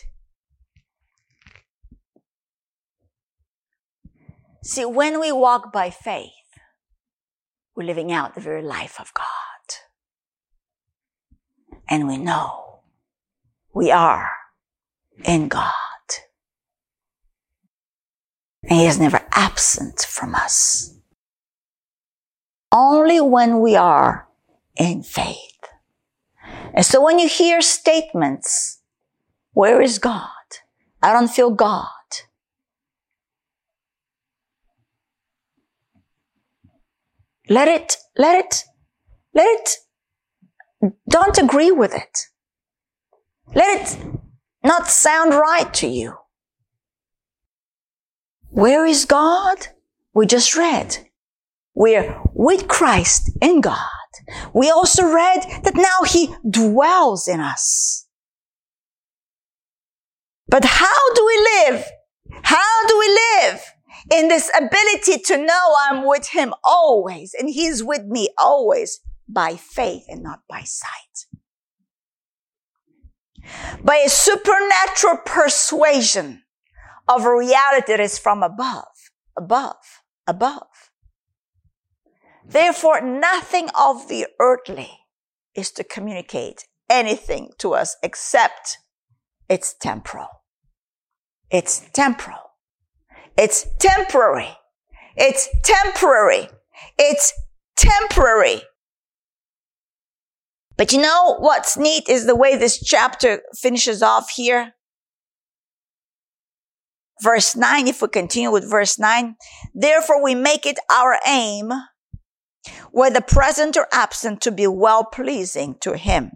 See, 4.63 4.85
when 4.85 5.21
we 5.21 5.31
walk 5.31 5.73
by 5.73 5.91
faith, 5.91 6.33
we're 7.77 7.85
living 7.85 8.11
out 8.11 8.35
the 8.35 8.41
very 8.41 8.63
life 8.63 9.01
of 9.01 9.15
God. 9.15 9.25
And 11.89 12.09
we 12.09 12.17
know 12.17 12.81
we 13.73 13.93
are 13.93 14.31
in 15.25 15.49
God. 15.49 15.73
And 18.65 18.81
He 18.81 18.87
is 18.87 18.99
never 18.99 19.21
absent 19.33 20.01
from 20.01 20.35
us. 20.35 20.99
Only 22.73 23.21
when 23.21 23.61
we 23.61 23.77
are 23.77 24.27
in 24.77 25.03
faith. 25.03 25.37
And 26.75 26.85
so 26.85 27.03
when 27.03 27.19
you 27.19 27.29
hear 27.29 27.63
statements, 27.63 28.76
where 29.57 29.81
is 29.81 29.99
God? 29.99 30.29
I 31.03 31.15
don't 31.15 31.31
feel 31.31 31.51
God. 31.51 31.87
Let 37.49 37.67
it, 37.67 37.97
let 38.19 38.45
it, 38.45 38.65
let 39.33 39.47
it, 40.83 40.93
don't 41.09 41.39
agree 41.39 41.73
with 41.73 41.95
it. 41.95 42.19
Let 43.55 43.81
it 43.81 43.99
not 44.63 44.89
sound 44.89 45.33
right 45.33 45.73
to 45.73 45.87
you. 45.87 46.19
Where 48.51 48.85
is 48.85 49.07
God? 49.07 49.69
We 50.13 50.27
just 50.27 50.55
read. 50.55 50.99
We're 51.75 52.21
with 52.35 52.69
Christ 52.69 53.31
in 53.41 53.63
God. 53.63 53.79
We 54.53 54.71
also 54.71 55.07
read 55.07 55.45
that 55.65 55.77
now 55.77 56.03
He 56.07 56.35
dwells 56.47 57.27
in 57.27 57.41
us. 57.41 58.06
But 60.49 60.65
how 60.65 61.15
do 61.15 61.27
we 61.27 61.39
live? 61.39 61.85
How 62.43 62.87
do 62.87 62.99
we 62.99 63.09
live? 63.09 63.63
in 64.11 64.29
this 64.29 64.51
ability 64.57 65.19
to 65.19 65.37
know 65.37 65.75
I'm 65.89 66.07
with 66.07 66.29
him 66.29 66.55
always 66.63 67.35
and 67.39 67.49
he's 67.49 67.83
with 67.83 68.05
me 68.05 68.29
always 68.39 69.01
by 69.29 69.57
faith 69.57 70.05
and 70.09 70.23
not 70.23 70.41
by 70.49 70.63
sight. 70.63 71.27
By 73.83 73.97
a 73.97 74.09
supernatural 74.09 75.19
persuasion 75.25 76.43
of 77.09 77.25
a 77.25 77.35
reality 77.35 77.93
that 77.93 78.01
is 78.01 78.19
from 78.19 78.43
above, 78.43 79.11
above, 79.37 80.03
above. 80.27 80.91
Therefore, 82.45 83.01
nothing 83.01 83.69
of 83.79 84.09
the 84.09 84.27
earthly 84.41 84.91
is 85.55 85.71
to 85.73 85.85
communicate 85.85 86.67
anything 86.89 87.51
to 87.59 87.75
us 87.75 87.97
except 88.03 88.79
it's 89.49 89.75
temporal. 89.75 90.36
It's 91.51 91.87
temporal. 91.93 92.39
It's 93.37 93.67
temporary. 93.79 94.57
It's 95.17 95.49
temporary. 95.63 96.49
It's 96.99 97.33
temporary. 97.77 98.63
But 100.77 100.93
you 100.93 101.01
know 101.01 101.37
what's 101.39 101.77
neat 101.77 102.09
is 102.09 102.27
the 102.27 102.37
way 102.37 102.57
this 102.57 102.83
chapter 102.83 103.43
finishes 103.55 104.03
off 104.03 104.31
here. 104.31 104.75
Verse 107.23 107.57
9, 107.57 107.89
if 107.89 108.03
we 108.03 108.09
continue 108.09 108.51
with 108.51 108.69
verse 108.71 108.99
9, 108.99 109.37
therefore 109.75 110.23
we 110.23 110.35
make 110.35 110.67
it 110.67 110.79
our 110.93 111.19
aim, 111.27 111.71
whether 112.91 113.23
present 113.23 113.75
or 113.79 113.87
absent, 113.91 114.43
to 114.43 114.51
be 114.51 114.67
well 114.67 115.05
pleasing 115.05 115.77
to 115.81 115.97
Him. 115.97 116.33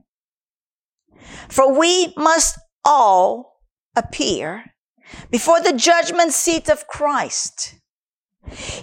For 1.51 1.79
we 1.79 2.14
must 2.16 2.59
all 2.83 3.61
appear 3.94 4.73
before 5.31 5.61
the 5.61 5.73
judgment 5.73 6.33
seat 6.33 6.68
of 6.68 6.87
Christ. 6.87 7.77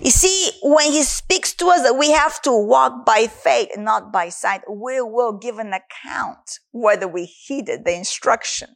You 0.01 0.11
see, 0.11 0.51
when 0.61 0.91
he 0.91 1.03
speaks 1.03 1.53
to 1.55 1.67
us 1.67 1.81
that 1.83 1.97
we 1.97 2.11
have 2.11 2.41
to 2.43 2.51
walk 2.51 3.05
by 3.05 3.27
faith 3.27 3.69
and 3.75 3.83
not 3.83 4.13
by 4.13 4.29
sight, 4.29 4.61
we 4.69 5.01
will 5.01 5.33
give 5.33 5.57
an 5.57 5.73
account 5.73 6.59
whether 6.71 7.07
we 7.07 7.25
heeded 7.25 7.83
the 7.83 7.95
instruction, 7.95 8.75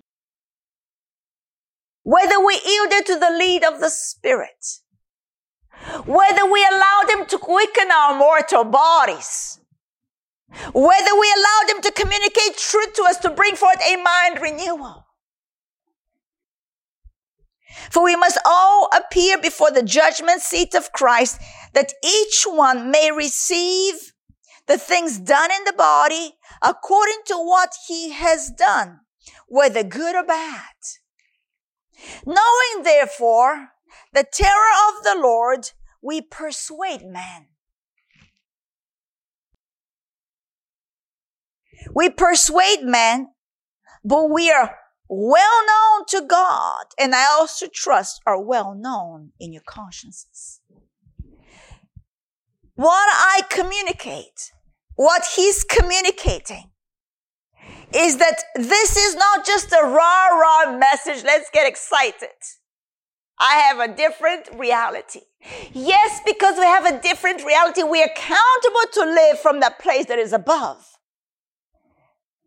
whether 2.04 2.44
we 2.44 2.60
yielded 2.66 3.06
to 3.06 3.20
the 3.20 3.30
lead 3.30 3.64
of 3.64 3.80
the 3.80 3.90
Spirit, 3.90 4.80
whether 6.06 6.52
we 6.52 6.66
allowed 6.66 7.10
him 7.10 7.26
to 7.28 7.38
quicken 7.38 7.90
our 7.92 8.18
mortal 8.18 8.64
bodies, 8.64 9.60
whether 10.74 11.20
we 11.20 11.34
allowed 11.38 11.70
him 11.70 11.82
to 11.82 11.92
communicate 11.92 12.58
truth 12.58 12.94
to 12.94 13.04
us 13.04 13.18
to 13.18 13.30
bring 13.30 13.56
forth 13.56 13.80
a 13.88 13.96
mind 13.98 14.42
renewal. 14.42 15.06
For 17.90 18.04
we 18.04 18.16
must 18.16 18.38
all 18.46 18.90
appear 18.96 19.38
before 19.38 19.72
the 19.72 19.84
judgment 19.84 20.42
seat 20.42 20.74
of 20.74 20.92
Christ 20.92 21.40
that 21.74 21.94
each 22.04 22.46
one 22.48 22.92
may 22.92 23.12
receive 23.12 24.14
the 24.68 24.78
things 24.78 25.20
done 25.20 25.52
in 25.52 25.64
the 25.66 25.74
body 25.74 26.36
according 26.62 27.22
to 27.28 27.36
what 27.36 27.74
he 27.88 28.12
has 28.12 28.52
done, 28.52 29.02
whether 29.48 29.84
good 29.84 30.16
or 30.16 30.26
bad. 30.26 30.76
Knowing 32.26 32.84
therefore 32.84 33.70
the 34.14 34.26
terror 34.32 34.72
of 34.90 35.04
the 35.04 35.16
Lord, 35.22 35.72
we 36.02 36.22
persuade 36.22 37.04
men. 37.04 37.48
We 41.94 42.10
persuade 42.10 42.84
men, 42.84 43.30
but 44.04 44.30
we 44.30 44.52
are 44.52 44.76
well 45.14 45.66
known 45.68 46.06
to 46.08 46.26
God, 46.26 46.86
and 46.98 47.14
I 47.14 47.26
also 47.26 47.68
trust 47.68 48.22
are 48.26 48.42
well 48.42 48.74
known 48.74 49.34
in 49.42 49.52
your 49.52 49.62
consciences. 49.68 50.62
What 52.76 53.10
I 53.12 53.42
communicate, 53.50 54.54
what 54.96 55.24
He's 55.36 55.66
communicating, 55.66 56.72
is 57.94 58.20
that 58.20 58.42
this 58.56 58.96
is 58.96 59.16
not 59.16 59.46
just 59.46 59.74
a 59.74 59.84
rah 59.84 60.28
rah 60.28 60.78
message, 60.78 61.26
let's 61.26 61.50
get 61.50 61.68
excited. 61.68 62.30
I 63.38 63.56
have 63.56 63.80
a 63.80 63.94
different 63.94 64.48
reality. 64.56 65.22
Yes, 65.74 66.22
because 66.26 66.58
we 66.58 66.64
have 66.64 66.86
a 66.86 67.02
different 67.02 67.44
reality, 67.44 67.84
we 67.84 68.02
are 68.02 68.10
accountable 68.10 68.94
to 68.94 69.02
live 69.02 69.40
from 69.40 69.60
that 69.60 69.80
place 69.80 70.06
that 70.06 70.20
is 70.20 70.32
above. 70.32 70.86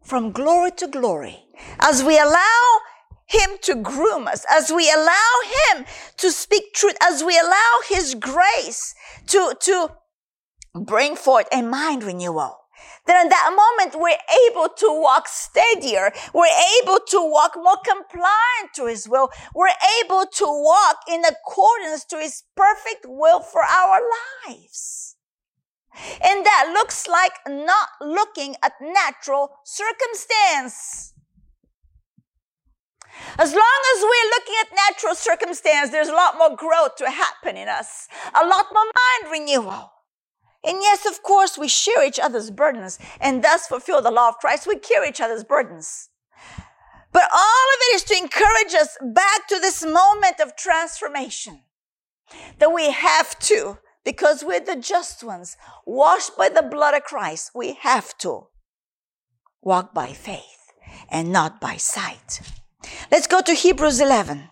From 0.05 0.31
glory 0.33 0.71
to 0.73 0.87
glory, 0.87 1.45
as 1.81 2.05
we 2.05 2.19
allow 2.19 2.81
him 3.27 3.57
to 3.63 3.75
groom 3.75 4.29
us, 4.29 4.45
as 4.51 4.71
we 4.71 4.91
allow 4.93 5.33
him 5.73 5.87
to 6.19 6.31
speak 6.31 6.75
truth, 6.75 6.97
as 7.03 7.25
we 7.25 7.39
allow 7.39 7.81
his 7.89 8.15
grace 8.15 8.95
to, 9.27 9.55
to 9.61 9.89
bring 10.75 11.17
forth 11.17 11.49
a 11.53 11.63
mind 11.63 12.05
renewal. 12.05 12.59
Then 13.07 13.27
in 13.27 13.29
that 13.29 13.51
moment, 13.55 14.01
we're 14.01 14.17
able 14.49 14.69
to 14.69 15.01
walk 15.01 15.29
steadier. 15.29 16.11
We're 16.33 16.47
able 16.83 16.99
to 17.09 17.31
walk 17.31 17.53
more 17.57 17.79
compliant 17.85 18.75
to 18.77 18.87
his 18.87 19.09
will. 19.09 19.31
We're 19.55 19.75
able 20.03 20.25
to 20.25 20.45
walk 20.45 20.97
in 21.11 21.23
accordance 21.25 22.05
to 22.07 22.19
his 22.19 22.45
perfect 22.57 23.05
will 23.07 23.41
for 23.41 23.63
our 23.63 24.01
lives. 24.49 25.14
And 26.23 26.45
that 26.45 26.71
looks 26.73 27.07
like 27.07 27.33
not 27.49 27.89
looking 28.01 28.57
at 28.63 28.73
natural 28.81 29.51
circumstance. 29.65 31.13
As 33.39 33.53
long 33.53 33.81
as 33.97 34.03
we're 34.03 34.31
looking 34.31 34.55
at 34.61 34.77
natural 34.89 35.15
circumstance, 35.15 35.91
there's 35.91 36.09
a 36.09 36.15
lot 36.15 36.37
more 36.37 36.57
growth 36.57 36.97
to 36.97 37.11
happen 37.11 37.57
in 37.57 37.69
us, 37.69 38.09
a 38.35 38.45
lot 38.47 38.67
more 38.73 38.85
mind 38.85 39.33
renewal. 39.33 39.93
And 40.65 40.79
yes, 40.81 41.07
of 41.07 41.23
course, 41.23 41.59
we 41.59 41.69
share 41.69 42.05
each 42.07 42.19
other's 42.19 42.51
burdens 42.51 42.99
and 43.21 43.45
thus 43.45 43.67
fulfill 43.67 44.01
the 44.01 44.11
law 44.11 44.29
of 44.29 44.39
Christ. 44.39 44.67
We 44.67 44.79
carry 44.79 45.11
each 45.11 45.21
other's 45.21 45.45
burdens. 45.45 46.09
But 47.13 47.29
all 47.33 47.67
of 47.75 47.81
it 47.83 47.95
is 47.97 48.05
to 48.05 48.17
encourage 48.17 48.75
us 48.75 48.97
back 49.01 49.47
to 49.49 49.61
this 49.61 49.85
moment 49.85 50.41
of 50.41 50.57
transformation 50.57 51.61
that 52.59 52.73
we 52.73 52.91
have 52.91 53.39
to, 53.41 53.79
because 54.05 54.45
we're 54.45 54.61
the 54.61 54.77
just 54.77 55.25
ones, 55.25 55.57
washed 55.87 56.37
by 56.37 56.49
the 56.49 56.63
blood 56.63 56.95
of 56.95 57.05
Christ, 57.05 57.51
we 57.55 57.75
have 57.75 58.17
to 58.19 58.49
walk 59.63 59.95
by 59.95 60.13
faith 60.13 60.73
and 61.09 61.33
not 61.33 61.61
by 61.61 61.77
sight. 61.77 62.41
Let's 63.11 63.27
go 63.27 63.41
to 63.41 63.55
Hebrews 63.55 64.01
11. 64.01 64.51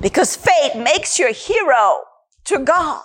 Because 0.00 0.36
faith 0.36 0.74
makes 0.74 1.18
you 1.18 1.28
a 1.28 1.32
hero 1.32 2.02
to 2.44 2.58
God. 2.58 3.02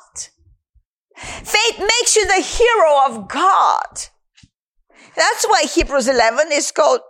Faith 1.16 1.80
makes 1.80 2.16
you 2.16 2.28
the 2.28 2.42
hero 2.42 3.06
of 3.06 3.28
God. 3.28 4.10
That's 5.16 5.46
why 5.48 5.64
Hebrews 5.64 6.08
11 6.08 6.48
is 6.52 6.72
called 6.72 7.02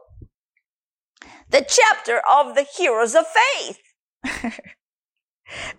the 1.49 1.65
chapter 1.67 2.21
of 2.29 2.55
the 2.55 2.65
heroes 2.77 3.15
of 3.15 3.25
faith. 3.27 4.59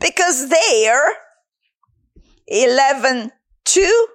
because 0.00 0.48
there, 0.48 1.14
11 2.46 3.32
2, 3.64 4.06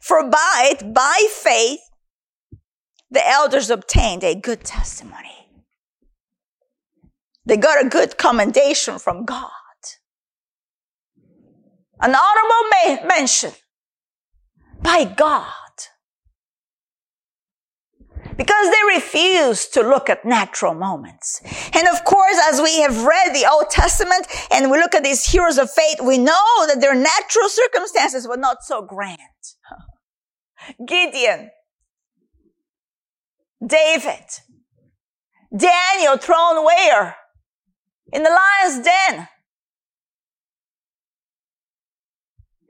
for 0.00 0.28
by 0.30 0.70
it, 0.72 0.94
by 0.94 1.26
faith, 1.30 1.80
the 3.10 3.26
elders 3.26 3.70
obtained 3.70 4.24
a 4.24 4.34
good 4.34 4.64
testimony. 4.64 5.48
They 7.44 7.56
got 7.56 7.84
a 7.84 7.88
good 7.88 8.16
commendation 8.16 8.98
from 8.98 9.24
God. 9.24 9.50
An 12.00 12.14
honorable 12.14 13.08
mention 13.08 13.52
by 14.82 15.04
God. 15.04 15.52
Because 18.40 18.70
they 18.70 18.94
refuse 18.94 19.66
to 19.66 19.82
look 19.82 20.08
at 20.08 20.24
natural 20.24 20.72
moments. 20.72 21.42
And 21.74 21.86
of 21.88 22.02
course, 22.06 22.38
as 22.48 22.58
we 22.62 22.80
have 22.80 23.04
read 23.04 23.34
the 23.34 23.46
Old 23.46 23.68
Testament 23.68 24.26
and 24.50 24.70
we 24.70 24.78
look 24.78 24.94
at 24.94 25.02
these 25.02 25.26
heroes 25.26 25.58
of 25.58 25.70
faith, 25.70 26.00
we 26.02 26.16
know 26.16 26.66
that 26.66 26.78
their 26.80 26.94
natural 26.94 27.50
circumstances 27.50 28.26
were 28.26 28.38
not 28.38 28.62
so 28.62 28.80
grand. 28.80 29.18
Gideon, 30.88 31.50
David, 33.60 34.24
Daniel 35.54 36.16
thrown 36.16 36.64
where? 36.64 37.16
In 38.10 38.22
the 38.22 38.30
lion's 38.30 38.82
den. 38.82 39.28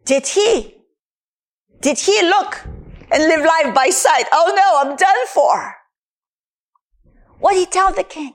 Did 0.05 0.27
he? 0.27 0.79
Did 1.81 2.01
he 2.01 2.23
look 2.23 2.66
and 3.13 3.25
live 3.25 3.45
life 3.45 3.75
by 3.75 3.89
sight? 3.91 4.27
Oh 4.33 4.53
no, 4.55 4.91
I'm 4.91 4.97
done 4.97 5.27
for. 5.29 5.75
What 7.39 7.53
did 7.53 7.61
he 7.61 7.67
tell 7.67 7.93
the 7.93 8.05
king? 8.05 8.35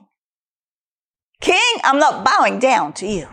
King, 1.40 1.80
I'm 1.84 1.98
not 1.98 2.24
bowing 2.24 2.58
down 2.58 2.92
to 2.94 3.06
you. 3.06 3.28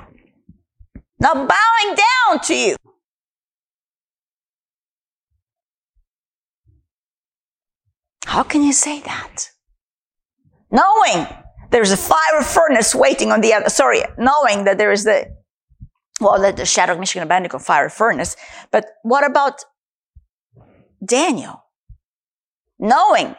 Not 1.20 1.36
bowing 1.36 1.96
down 1.96 2.40
to 2.42 2.56
you. 2.56 2.76
How 8.26 8.44
can 8.44 8.64
you 8.64 8.74
say 8.74 9.00
that? 9.02 9.52
Knowing 10.72 11.28
there's 11.70 11.92
a 11.92 11.98
fire 11.98 12.42
furnace 12.42 12.96
waiting 12.96 13.32
on 13.32 13.42
the 13.42 13.54
other, 13.54 13.70
sorry, 13.70 14.02
knowing 14.18 14.64
that 14.66 14.78
there 14.78 14.92
is 14.92 15.04
the, 15.04 15.28
well, 16.20 16.42
the, 16.42 16.52
the 16.52 16.66
Shadrach, 16.66 17.00
Meshach, 17.00 17.18
and 17.18 17.24
Abednego 17.24 17.60
fire 17.60 17.90
furnace. 17.90 18.36
But 18.72 18.86
what 19.04 19.26
about 19.26 19.64
Daniel? 21.06 21.64
Knowing, 22.80 23.36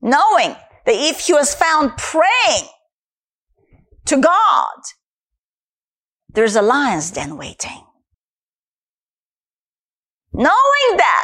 knowing 0.00 0.56
that 0.86 0.94
if 0.94 1.20
he 1.20 1.32
was 1.32 1.54
found 1.54 1.96
praying 1.96 2.68
to 4.06 4.20
God, 4.20 4.80
there's 6.32 6.56
a 6.56 6.62
lion's 6.62 7.10
den 7.10 7.36
waiting. 7.36 7.84
Knowing 10.32 10.96
that, 10.96 11.19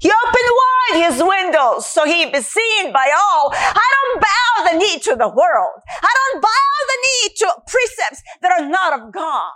he 0.00 0.10
opened 0.10 0.50
wide 0.60 1.10
his 1.10 1.22
windows 1.22 1.86
so 1.86 2.04
he'd 2.06 2.32
be 2.32 2.40
seen 2.40 2.92
by 2.92 3.10
all. 3.14 3.50
I 3.52 3.86
don't 3.94 4.20
bow 4.20 4.70
the 4.70 4.78
knee 4.78 4.98
to 5.00 5.16
the 5.16 5.28
world. 5.28 5.82
I 5.88 6.12
don't 6.18 6.42
bow 6.42 6.48
the 6.86 6.98
knee 7.02 7.34
to 7.38 7.54
precepts 7.66 8.22
that 8.42 8.52
are 8.52 8.68
not 8.68 9.00
of 9.00 9.12
God. 9.12 9.52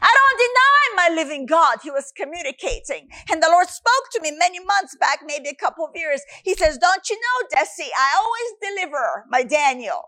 I 0.00 0.12
don't 0.12 0.38
deny 0.38 1.08
my 1.08 1.14
living 1.14 1.46
God. 1.46 1.78
He 1.82 1.90
was 1.90 2.12
communicating. 2.16 3.08
And 3.30 3.42
the 3.42 3.48
Lord 3.50 3.68
spoke 3.68 4.10
to 4.12 4.20
me 4.22 4.32
many 4.36 4.60
months 4.60 4.96
back, 4.98 5.20
maybe 5.24 5.48
a 5.48 5.54
couple 5.54 5.84
of 5.84 5.92
years. 5.94 6.20
He 6.44 6.54
says, 6.54 6.78
don't 6.78 7.08
you 7.08 7.16
know, 7.16 7.48
Deci, 7.54 7.88
I 7.96 8.16
always 8.18 8.76
deliver 8.76 9.26
my 9.30 9.42
Daniel. 9.42 10.02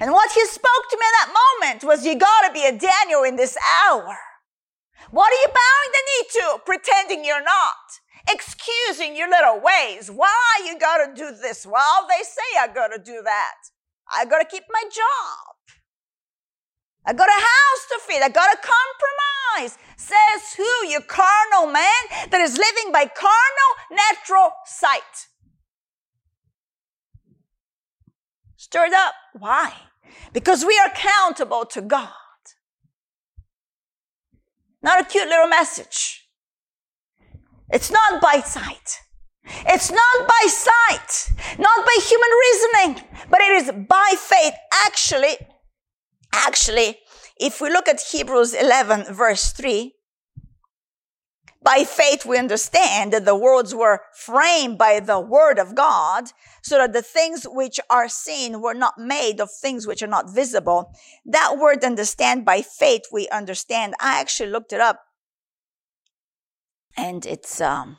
And 0.00 0.10
what 0.12 0.32
he 0.32 0.44
spoke 0.46 0.84
to 0.90 0.96
me 0.96 1.06
in 1.06 1.12
that 1.20 1.34
moment 1.62 1.84
was, 1.84 2.04
you 2.04 2.18
gotta 2.18 2.52
be 2.52 2.64
a 2.64 2.76
Daniel 2.76 3.22
in 3.22 3.36
this 3.36 3.56
hour. 3.86 4.16
What 5.10 5.32
are 5.32 5.40
you 5.42 5.48
bowing 5.48 5.92
the 5.92 6.02
knee 6.06 6.28
to? 6.32 6.58
Pretending 6.64 7.24
you're 7.24 7.42
not. 7.42 8.00
Excusing 8.28 9.16
your 9.16 9.28
little 9.28 9.60
ways. 9.60 10.10
Why 10.10 10.62
you 10.64 10.78
gotta 10.78 11.12
do 11.14 11.32
this? 11.32 11.66
Well, 11.66 12.06
they 12.08 12.22
say 12.22 12.58
I 12.60 12.68
gotta 12.68 12.98
do 12.98 13.20
that. 13.24 13.54
I 14.14 14.24
gotta 14.24 14.44
keep 14.44 14.64
my 14.70 14.82
job. 14.84 15.52
I 17.04 17.12
got 17.12 17.28
a 17.28 17.32
house 17.32 17.86
to 17.90 17.98
feed. 18.06 18.22
I 18.22 18.28
got 18.28 18.50
to 18.52 18.58
compromise. 18.58 19.76
Says 19.96 20.54
who? 20.56 20.86
You 20.88 21.00
carnal 21.00 21.66
man 21.66 22.28
that 22.30 22.40
is 22.40 22.56
living 22.56 22.92
by 22.92 23.06
carnal 23.06 23.72
natural 23.90 24.52
sight. 24.66 25.26
Stirred 28.56 28.92
up. 28.92 29.14
Why? 29.32 29.72
Because 30.32 30.64
we 30.64 30.78
are 30.78 30.86
accountable 30.86 31.64
to 31.66 31.80
God. 31.80 32.21
Not 34.82 35.00
a 35.00 35.04
cute 35.04 35.28
little 35.28 35.48
message. 35.48 36.26
It's 37.70 37.90
not 37.90 38.20
by 38.20 38.40
sight. 38.40 38.98
It's 39.66 39.90
not 39.90 40.28
by 40.28 40.46
sight, 40.48 41.32
not 41.58 41.86
by 41.86 41.98
human 42.00 42.30
reasoning, 42.44 43.04
but 43.28 43.40
it 43.40 43.52
is 43.62 43.72
by 43.88 44.14
faith. 44.16 44.54
Actually, 44.86 45.36
actually, 46.32 46.98
if 47.40 47.60
we 47.60 47.70
look 47.70 47.88
at 47.88 48.00
Hebrews 48.00 48.54
11 48.54 49.12
verse 49.14 49.52
3, 49.52 49.92
by 51.62 51.84
faith 51.84 52.26
we 52.26 52.38
understand 52.38 53.12
that 53.12 53.24
the 53.24 53.36
worlds 53.36 53.74
were 53.74 54.00
framed 54.14 54.78
by 54.78 55.00
the 55.00 55.20
word 55.20 55.58
of 55.58 55.74
God, 55.74 56.30
so 56.62 56.78
that 56.78 56.92
the 56.92 57.02
things 57.02 57.44
which 57.44 57.78
are 57.88 58.08
seen 58.08 58.60
were 58.60 58.74
not 58.74 58.98
made 58.98 59.40
of 59.40 59.50
things 59.50 59.86
which 59.86 60.02
are 60.02 60.08
not 60.08 60.30
visible. 60.30 60.92
That 61.24 61.56
word 61.58 61.84
understand 61.84 62.44
by 62.44 62.62
faith 62.62 63.02
we 63.12 63.28
understand. 63.28 63.94
I 64.00 64.20
actually 64.20 64.50
looked 64.50 64.72
it 64.72 64.80
up. 64.80 65.00
And 66.96 67.24
it's 67.24 67.60
um 67.60 67.98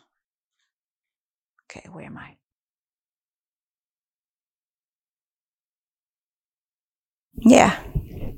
okay, 1.65 1.87
where 1.91 2.05
am 2.05 2.17
I? 2.17 2.37
Yeah, 7.35 7.81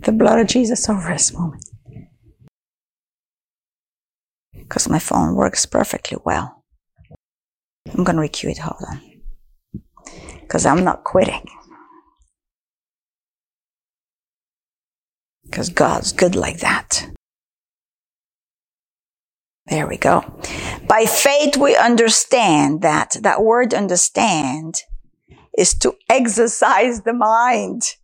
the 0.02 0.12
blood 0.12 0.40
of 0.40 0.48
Jesus 0.48 0.88
over 0.90 1.10
this 1.10 1.34
moment 1.34 1.66
because 4.68 4.90
my 4.90 5.00
phone 5.00 5.36
works 5.36 5.66
perfectly 5.66 6.18
well. 6.26 6.64
I'm 7.94 8.04
to 8.04 8.14
recue 8.14 8.50
it. 8.50 8.58
Hold 8.58 8.82
on. 8.90 9.02
Because 10.42 10.66
I'm 10.66 10.84
not 10.84 11.04
quitting. 11.04 11.46
Because 15.46 15.70
God's 15.70 16.12
good 16.12 16.36
like 16.36 16.60
that. 16.60 17.08
There 19.68 19.88
we 19.88 19.98
go. 19.98 20.22
By 20.88 21.06
faith, 21.06 21.58
we 21.58 21.76
understand 21.76 22.82
that 22.82 23.18
that 23.22 23.44
word 23.44 23.74
understand 23.74 24.82
is 25.58 25.74
to 25.76 25.96
exercise 26.10 27.02
the 27.02 27.14
mind, 27.14 27.96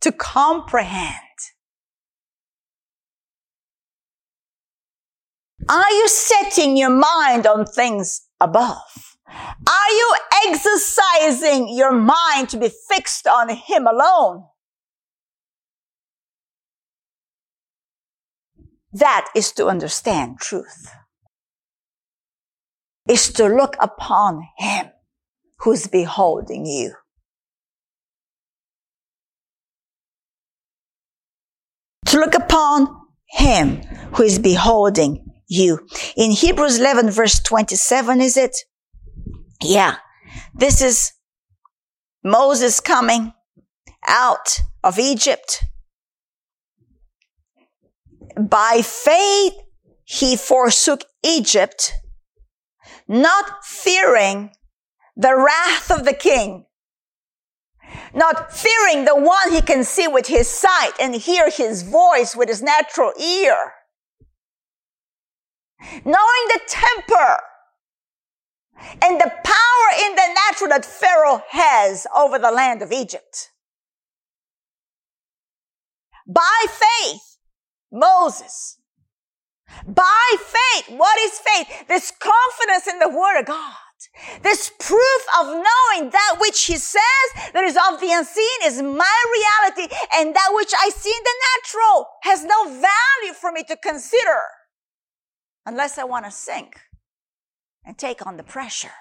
to 0.00 0.12
comprehend. 0.12 1.25
Are 5.68 5.90
you 5.90 6.08
setting 6.08 6.76
your 6.76 6.90
mind 6.90 7.46
on 7.46 7.66
things 7.66 8.22
above? 8.40 9.16
Are 9.28 9.90
you 9.90 10.16
exercising 10.46 11.68
your 11.74 11.92
mind 11.92 12.48
to 12.50 12.56
be 12.56 12.70
fixed 12.88 13.26
on 13.26 13.48
Him 13.48 13.86
alone? 13.86 14.44
That 18.92 19.26
is 19.34 19.50
to 19.52 19.66
understand 19.66 20.38
truth. 20.38 20.88
Is 23.08 23.32
to 23.32 23.46
look 23.46 23.76
upon 23.80 24.42
Him 24.58 24.86
who's 25.58 25.88
beholding 25.88 26.64
you. 26.64 26.94
To 32.06 32.20
look 32.20 32.34
upon 32.34 32.88
Him 33.26 33.82
who 34.12 34.22
is 34.22 34.38
beholding 34.38 35.35
you. 35.48 35.86
In 36.16 36.30
Hebrews 36.30 36.78
11 36.78 37.10
verse 37.10 37.40
27, 37.40 38.20
is 38.20 38.36
it? 38.36 38.56
Yeah. 39.62 39.96
This 40.54 40.82
is 40.82 41.12
Moses 42.22 42.80
coming 42.80 43.32
out 44.06 44.60
of 44.82 44.98
Egypt. 44.98 45.64
By 48.38 48.82
faith, 48.82 49.54
he 50.04 50.36
forsook 50.36 51.04
Egypt, 51.24 51.92
not 53.08 53.64
fearing 53.64 54.50
the 55.16 55.34
wrath 55.34 55.90
of 55.90 56.04
the 56.04 56.12
king, 56.12 56.66
not 58.14 58.52
fearing 58.52 59.04
the 59.04 59.16
one 59.16 59.52
he 59.52 59.62
can 59.62 59.84
see 59.84 60.06
with 60.06 60.26
his 60.26 60.48
sight 60.48 60.92
and 61.00 61.14
hear 61.14 61.50
his 61.50 61.82
voice 61.82 62.36
with 62.36 62.48
his 62.48 62.62
natural 62.62 63.12
ear 63.18 63.72
knowing 66.04 66.44
the 66.48 66.60
temper 66.68 67.38
and 69.02 69.20
the 69.20 69.32
power 69.44 70.06
in 70.06 70.14
the 70.14 70.34
natural 70.34 70.70
that 70.70 70.84
Pharaoh 70.84 71.42
has 71.50 72.06
over 72.14 72.38
the 72.38 72.50
land 72.50 72.82
of 72.82 72.92
Egypt. 72.92 73.50
By 76.26 76.66
faith, 76.68 77.38
Moses. 77.92 78.78
By 79.86 80.36
faith, 80.38 80.96
what 80.96 81.18
is 81.20 81.38
faith? 81.38 81.88
This 81.88 82.12
confidence 82.18 82.86
in 82.86 82.98
the 82.98 83.08
word 83.08 83.40
of 83.40 83.46
God. 83.46 83.74
This 84.42 84.70
proof 84.78 85.22
of 85.40 85.46
knowing 85.46 86.10
that 86.10 86.36
which 86.38 86.64
he 86.64 86.76
says 86.76 87.26
that 87.52 87.64
is 87.64 87.76
of 87.76 88.00
the 88.00 88.12
unseen 88.12 88.58
is 88.64 88.82
my 88.82 89.16
reality 89.32 89.92
and 90.14 90.34
that 90.34 90.50
which 90.52 90.72
I 90.78 90.90
see 90.90 91.10
in 91.10 91.22
the 91.24 91.34
natural 91.56 92.08
has 92.22 92.44
no 92.44 92.64
value 92.64 93.34
for 93.34 93.52
me 93.52 93.64
to 93.64 93.76
consider 93.76 94.38
unless 95.66 95.98
I 95.98 96.04
want 96.04 96.24
to 96.24 96.30
sink 96.30 96.80
and 97.84 97.98
take 97.98 98.24
on 98.24 98.36
the 98.36 98.44
pressure 98.44 98.94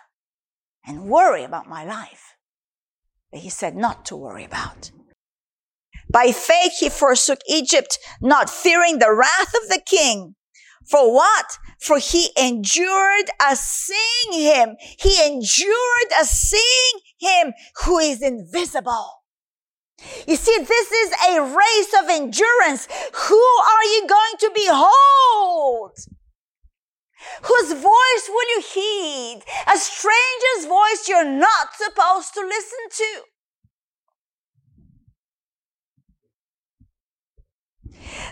and 0.86 1.06
worry 1.06 1.44
about 1.44 1.70
my 1.70 1.86
life 1.86 2.36
that 3.32 3.40
he 3.40 3.50
said 3.50 3.76
not 3.76 4.06
to 4.06 4.16
worry 4.16 4.44
about. 4.44 4.92
By 6.12 6.32
faith 6.32 6.74
he 6.80 6.90
forsook 6.90 7.40
Egypt, 7.48 7.98
not 8.22 8.50
fearing 8.50 9.00
the 9.00 9.14
wrath 9.14 9.54
of 9.64 9.70
the 9.70 9.82
king. 9.86 10.36
For 10.90 11.12
what? 11.14 11.58
For 11.80 11.98
he 11.98 12.30
endured 12.38 13.30
as 13.42 13.60
seeing 13.60 14.44
him. 14.44 14.76
He 15.00 15.26
endured 15.26 16.12
as 16.18 16.30
seeing 16.30 17.02
him 17.20 17.54
who 17.84 17.98
is 17.98 18.22
invisible. 18.22 19.24
You 20.28 20.36
see, 20.36 20.58
this 20.60 20.92
is 20.92 21.12
a 21.30 21.42
race 21.42 21.94
of 22.02 22.10
endurance. 22.10 22.88
Who 23.14 23.36
are 23.36 23.84
you 23.84 24.08
going 24.08 24.38
to 24.40 24.52
behold? 24.54 25.98
Whose 27.44 27.74
voice 27.74 28.30
will 28.30 28.50
you 28.56 28.62
heed? 28.74 29.42
A 29.68 29.78
stranger's 29.78 30.68
voice 30.68 31.08
you're 31.08 31.30
not 31.30 31.74
supposed 31.76 32.34
to 32.34 32.42
listen 32.42 32.80
to. 32.92 33.22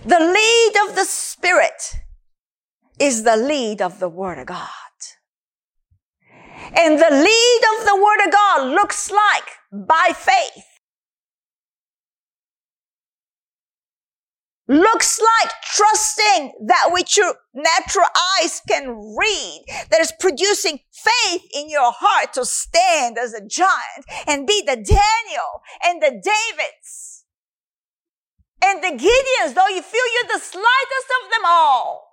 The 0.06 0.20
lead 0.20 0.90
of 0.90 0.96
the 0.96 1.06
Spirit 1.06 1.96
is 3.00 3.24
the 3.24 3.38
lead 3.38 3.82
of 3.82 4.00
the 4.00 4.10
Word 4.10 4.40
of 4.40 4.48
God. 4.48 4.70
And 6.76 6.98
the 6.98 7.12
lead 7.12 7.62
of 7.78 7.86
the 7.86 7.96
Word 7.96 8.26
of 8.26 8.32
God 8.32 8.74
looks 8.74 9.12
like 9.12 9.88
by 9.88 10.12
faith 10.16 10.73
looks 14.68 15.20
like 15.20 15.52
trusting 15.64 16.54
that 16.68 16.90
which 16.92 17.18
your 17.18 17.36
natural 17.54 18.06
eyes 18.42 18.62
can 18.68 19.16
read, 19.18 19.66
that 19.90 20.00
is 20.00 20.14
producing 20.20 20.80
faith 20.92 21.42
in 21.54 21.70
your 21.70 21.92
heart 21.92 22.34
to 22.34 22.46
stand 22.46 23.18
as 23.18 23.34
a 23.34 23.46
giant 23.46 24.06
and 24.28 24.48
be 24.48 24.62
the 24.66 24.76
Daniel 24.76 25.62
and 25.84 26.02
the 26.02 26.12
Davids 26.12 27.26
and 28.64 28.82
the 28.82 28.88
Gideons, 28.88 29.54
though 29.54 29.68
you 29.68 29.82
feel 29.82 30.02
you're 30.14 30.40
the 30.40 30.44
slightest 30.44 31.10
of 31.24 31.32
them 31.32 31.44
all. 31.46 32.10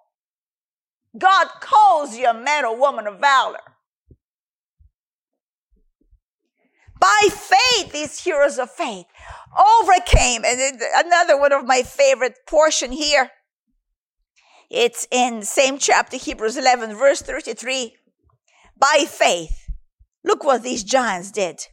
God 1.18 1.48
calls 1.60 2.16
you 2.16 2.28
a 2.28 2.34
man 2.34 2.64
or 2.64 2.78
woman 2.78 3.06
of 3.06 3.20
valor. 3.20 3.60
By 7.00 7.28
faith, 7.30 7.92
these 7.92 8.22
heroes 8.22 8.58
of 8.58 8.70
faith 8.70 9.06
overcame. 9.58 10.44
And 10.44 10.80
another 10.94 11.38
one 11.38 11.52
of 11.52 11.66
my 11.66 11.82
favorite 11.82 12.38
portion 12.46 12.92
here. 12.92 13.30
It's 14.70 15.08
in 15.10 15.40
the 15.40 15.46
same 15.46 15.78
chapter, 15.78 16.16
Hebrews 16.16 16.56
11, 16.56 16.94
verse 16.94 17.22
33. 17.22 17.96
By 18.78 19.04
faith, 19.08 19.66
look 20.22 20.44
what 20.44 20.62
these 20.62 20.84
giants 20.84 21.32
did. 21.32 21.66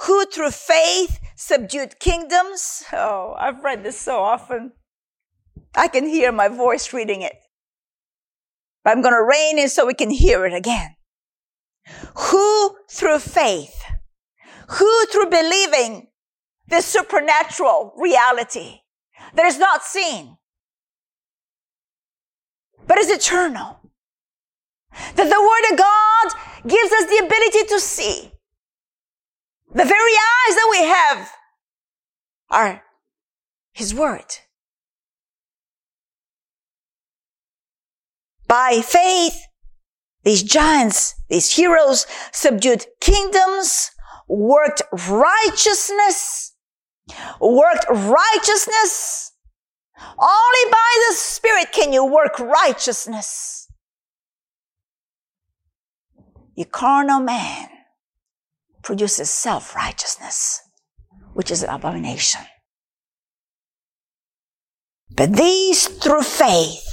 Who 0.00 0.26
through 0.26 0.50
faith 0.50 1.20
subdued 1.36 2.00
kingdoms. 2.00 2.84
Oh, 2.92 3.34
I've 3.38 3.62
read 3.62 3.84
this 3.84 3.98
so 3.98 4.18
often. 4.18 4.72
I 5.74 5.88
can 5.88 6.06
hear 6.06 6.32
my 6.32 6.48
voice 6.48 6.92
reading 6.92 7.22
it. 7.22 7.36
I'm 8.84 9.00
going 9.00 9.14
to 9.14 9.24
rein 9.24 9.58
in 9.58 9.68
so 9.68 9.86
we 9.86 9.94
can 9.94 10.10
hear 10.10 10.44
it 10.44 10.52
again. 10.52 10.96
Who 12.16 12.76
through 12.90 13.20
faith, 13.20 13.83
who 14.74 15.06
through 15.06 15.30
believing 15.30 16.08
this 16.66 16.86
supernatural 16.86 17.92
reality 17.96 18.80
that 19.34 19.46
is 19.46 19.58
not 19.58 19.84
seen, 19.84 20.36
but 22.86 22.98
is 22.98 23.10
eternal. 23.10 23.80
That 25.16 25.28
the 25.28 25.42
Word 25.42 25.72
of 25.72 25.78
God 25.78 26.68
gives 26.68 26.92
us 26.92 27.06
the 27.06 27.24
ability 27.24 27.64
to 27.68 27.80
see. 27.80 28.32
The 29.70 29.84
very 29.84 30.12
eyes 30.12 30.54
that 30.54 30.68
we 30.70 30.86
have 30.86 31.30
are 32.50 32.82
His 33.72 33.94
Word. 33.94 34.38
By 38.46 38.82
faith, 38.82 39.40
these 40.22 40.42
giants, 40.42 41.14
these 41.28 41.56
heroes 41.56 42.06
subdued 42.32 42.86
kingdoms, 43.00 43.90
worked 44.28 44.82
righteousness, 45.08 46.54
worked 47.40 47.86
righteousness. 47.90 49.32
Only 50.18 50.70
by 50.70 51.08
the 51.08 51.14
Spirit 51.14 51.72
can 51.72 51.92
you 51.92 52.04
work 52.04 52.38
righteousness. 52.38 53.68
Your 56.56 56.66
carnal 56.66 57.20
man 57.20 57.68
produces 58.82 59.30
self-righteousness, 59.30 60.60
which 61.32 61.50
is 61.50 61.62
an 61.62 61.70
abomination. 61.70 62.42
But 65.16 65.34
these 65.34 65.86
through 65.86 66.22
faith, 66.22 66.84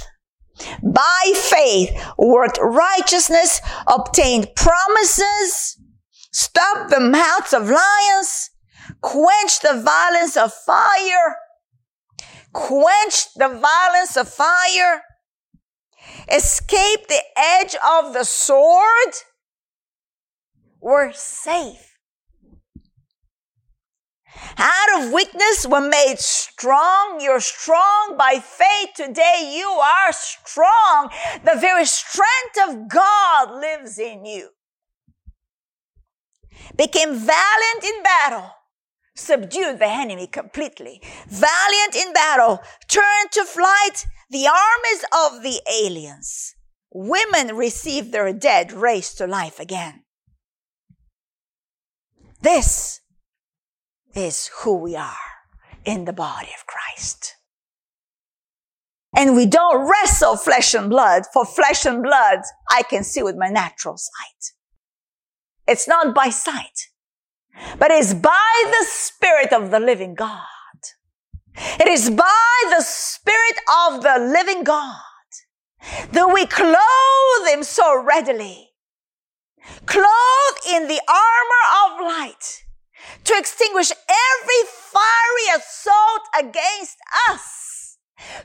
by 0.82 1.32
faith, 1.34 1.90
worked 2.16 2.58
righteousness, 2.62 3.60
obtained 3.86 4.48
promises, 4.54 5.78
stopped 6.32 6.90
the 6.90 7.00
mouths 7.00 7.52
of 7.52 7.68
lions, 7.68 8.50
quench 9.00 9.60
the 9.60 9.80
violence 9.84 10.36
of 10.36 10.52
fire, 10.52 11.36
quench 12.52 13.32
the 13.34 13.48
violence 13.48 14.16
of 14.16 14.28
fire, 14.28 15.02
escape 16.30 17.06
the 17.08 17.22
edge 17.36 17.76
of 17.86 18.12
the 18.12 18.24
sword, 18.24 19.14
we're 20.80 21.12
safe. 21.12 21.92
Out 24.58 25.02
of 25.02 25.12
weakness 25.12 25.66
were 25.66 25.80
made 25.80 26.18
strong. 26.18 27.20
You're 27.20 27.40
strong 27.40 28.16
by 28.18 28.40
faith. 28.42 28.90
Today 28.96 29.52
you 29.54 29.68
are 29.68 30.12
strong. 30.12 31.10
The 31.44 31.58
very 31.58 31.84
strength 31.84 32.58
of 32.68 32.88
God 32.88 33.60
lives 33.60 33.98
in 33.98 34.24
you. 34.24 34.48
Became 36.76 37.14
valiant 37.14 37.84
in 37.84 38.02
battle. 38.02 38.50
Subdued 39.14 39.78
the 39.78 39.88
enemy 39.88 40.26
completely. 40.26 41.02
Valiant 41.28 41.94
in 41.94 42.12
battle. 42.12 42.60
Turned 42.88 43.32
to 43.32 43.44
flight 43.44 44.06
the 44.30 44.46
armies 44.46 45.04
of 45.12 45.42
the 45.42 45.60
aliens. 45.70 46.54
Women 46.90 47.56
received 47.56 48.12
their 48.12 48.32
dead 48.32 48.72
raised 48.72 49.18
to 49.18 49.26
life 49.26 49.60
again. 49.60 50.04
This 52.40 53.00
is 54.14 54.50
who 54.60 54.76
we 54.76 54.96
are 54.96 55.14
in 55.84 56.04
the 56.04 56.12
body 56.12 56.48
of 56.58 56.66
Christ. 56.66 57.36
And 59.14 59.36
we 59.36 59.46
don't 59.46 59.88
wrestle 59.88 60.36
flesh 60.36 60.74
and 60.74 60.88
blood, 60.88 61.24
for 61.32 61.44
flesh 61.44 61.84
and 61.84 62.02
blood 62.02 62.40
I 62.70 62.82
can 62.82 63.04
see 63.04 63.22
with 63.22 63.36
my 63.36 63.48
natural 63.48 63.96
sight. 63.98 64.54
It's 65.66 65.86
not 65.86 66.14
by 66.14 66.30
sight, 66.30 66.88
but 67.78 67.90
it's 67.90 68.14
by 68.14 68.64
the 68.64 68.84
Spirit 68.84 69.52
of 69.52 69.70
the 69.70 69.80
living 69.80 70.14
God. 70.14 70.42
It 71.56 71.88
is 71.88 72.10
by 72.10 72.62
the 72.70 72.82
Spirit 72.82 73.58
of 73.86 74.02
the 74.02 74.18
living 74.18 74.64
God 74.64 74.96
that 76.12 76.32
we 76.32 76.46
clothe 76.46 77.48
Him 77.48 77.62
so 77.62 78.02
readily. 78.02 78.70
Clothed 79.86 80.66
in 80.68 80.88
the 80.88 81.00
armor 81.08 81.64
of 81.84 82.06
light 82.06 82.64
to 83.24 83.34
extinguish 83.36 83.90
every 83.92 84.62
fiery 84.66 85.56
assault 85.56 86.22
against 86.38 86.96
us, 87.30 87.71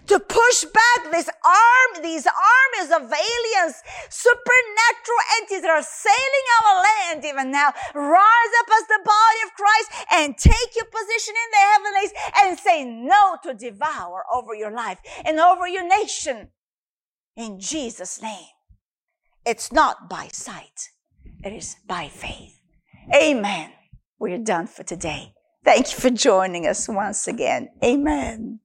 to 0.08 0.20
push 0.20 0.66
back 0.66 1.12
this 1.12 1.30
arm, 1.44 2.04
these 2.04 2.28
armies 2.28 2.92
of 2.92 3.02
aliens, 3.04 3.76
supernatural 4.10 5.22
entities 5.40 5.62
that 5.62 5.72
are 5.72 5.84
sailing 5.84 6.48
our 6.62 6.84
land 6.84 7.26
even 7.26 7.52
now. 7.52 7.74
Rise 7.94 8.54
up 8.60 8.70
as 8.80 8.88
the 8.88 9.00
body 9.04 9.40
of 9.46 9.54
Christ 9.56 9.92
and 10.14 10.38
take 10.38 10.76
your 10.76 10.86
position 10.86 11.34
in 11.36 11.50
the 11.52 11.66
heavenlies 11.72 12.14
and 12.40 12.60
say 12.60 12.86
no 12.86 13.38
to 13.44 13.54
devour 13.54 14.24
over 14.34 14.54
your 14.54 14.72
life 14.72 15.00
and 15.26 15.40
over 15.40 15.68
your 15.68 15.88
nation. 15.88 16.50
In 17.36 17.60
Jesus' 17.60 18.22
name. 18.22 18.48
It's 19.46 19.72
not 19.72 20.10
by 20.10 20.28
sight. 20.32 20.90
It 21.44 21.54
is 21.54 21.78
by 21.88 22.10
faith. 22.10 22.60
Amen 23.16 23.72
we're 24.20 24.38
done 24.38 24.68
for 24.68 24.84
today. 24.84 25.34
Thank 25.64 25.92
you 25.92 25.98
for 25.98 26.10
joining 26.10 26.66
us 26.66 26.88
once 26.88 27.28
again. 27.28 27.70
Amen. 27.84 28.60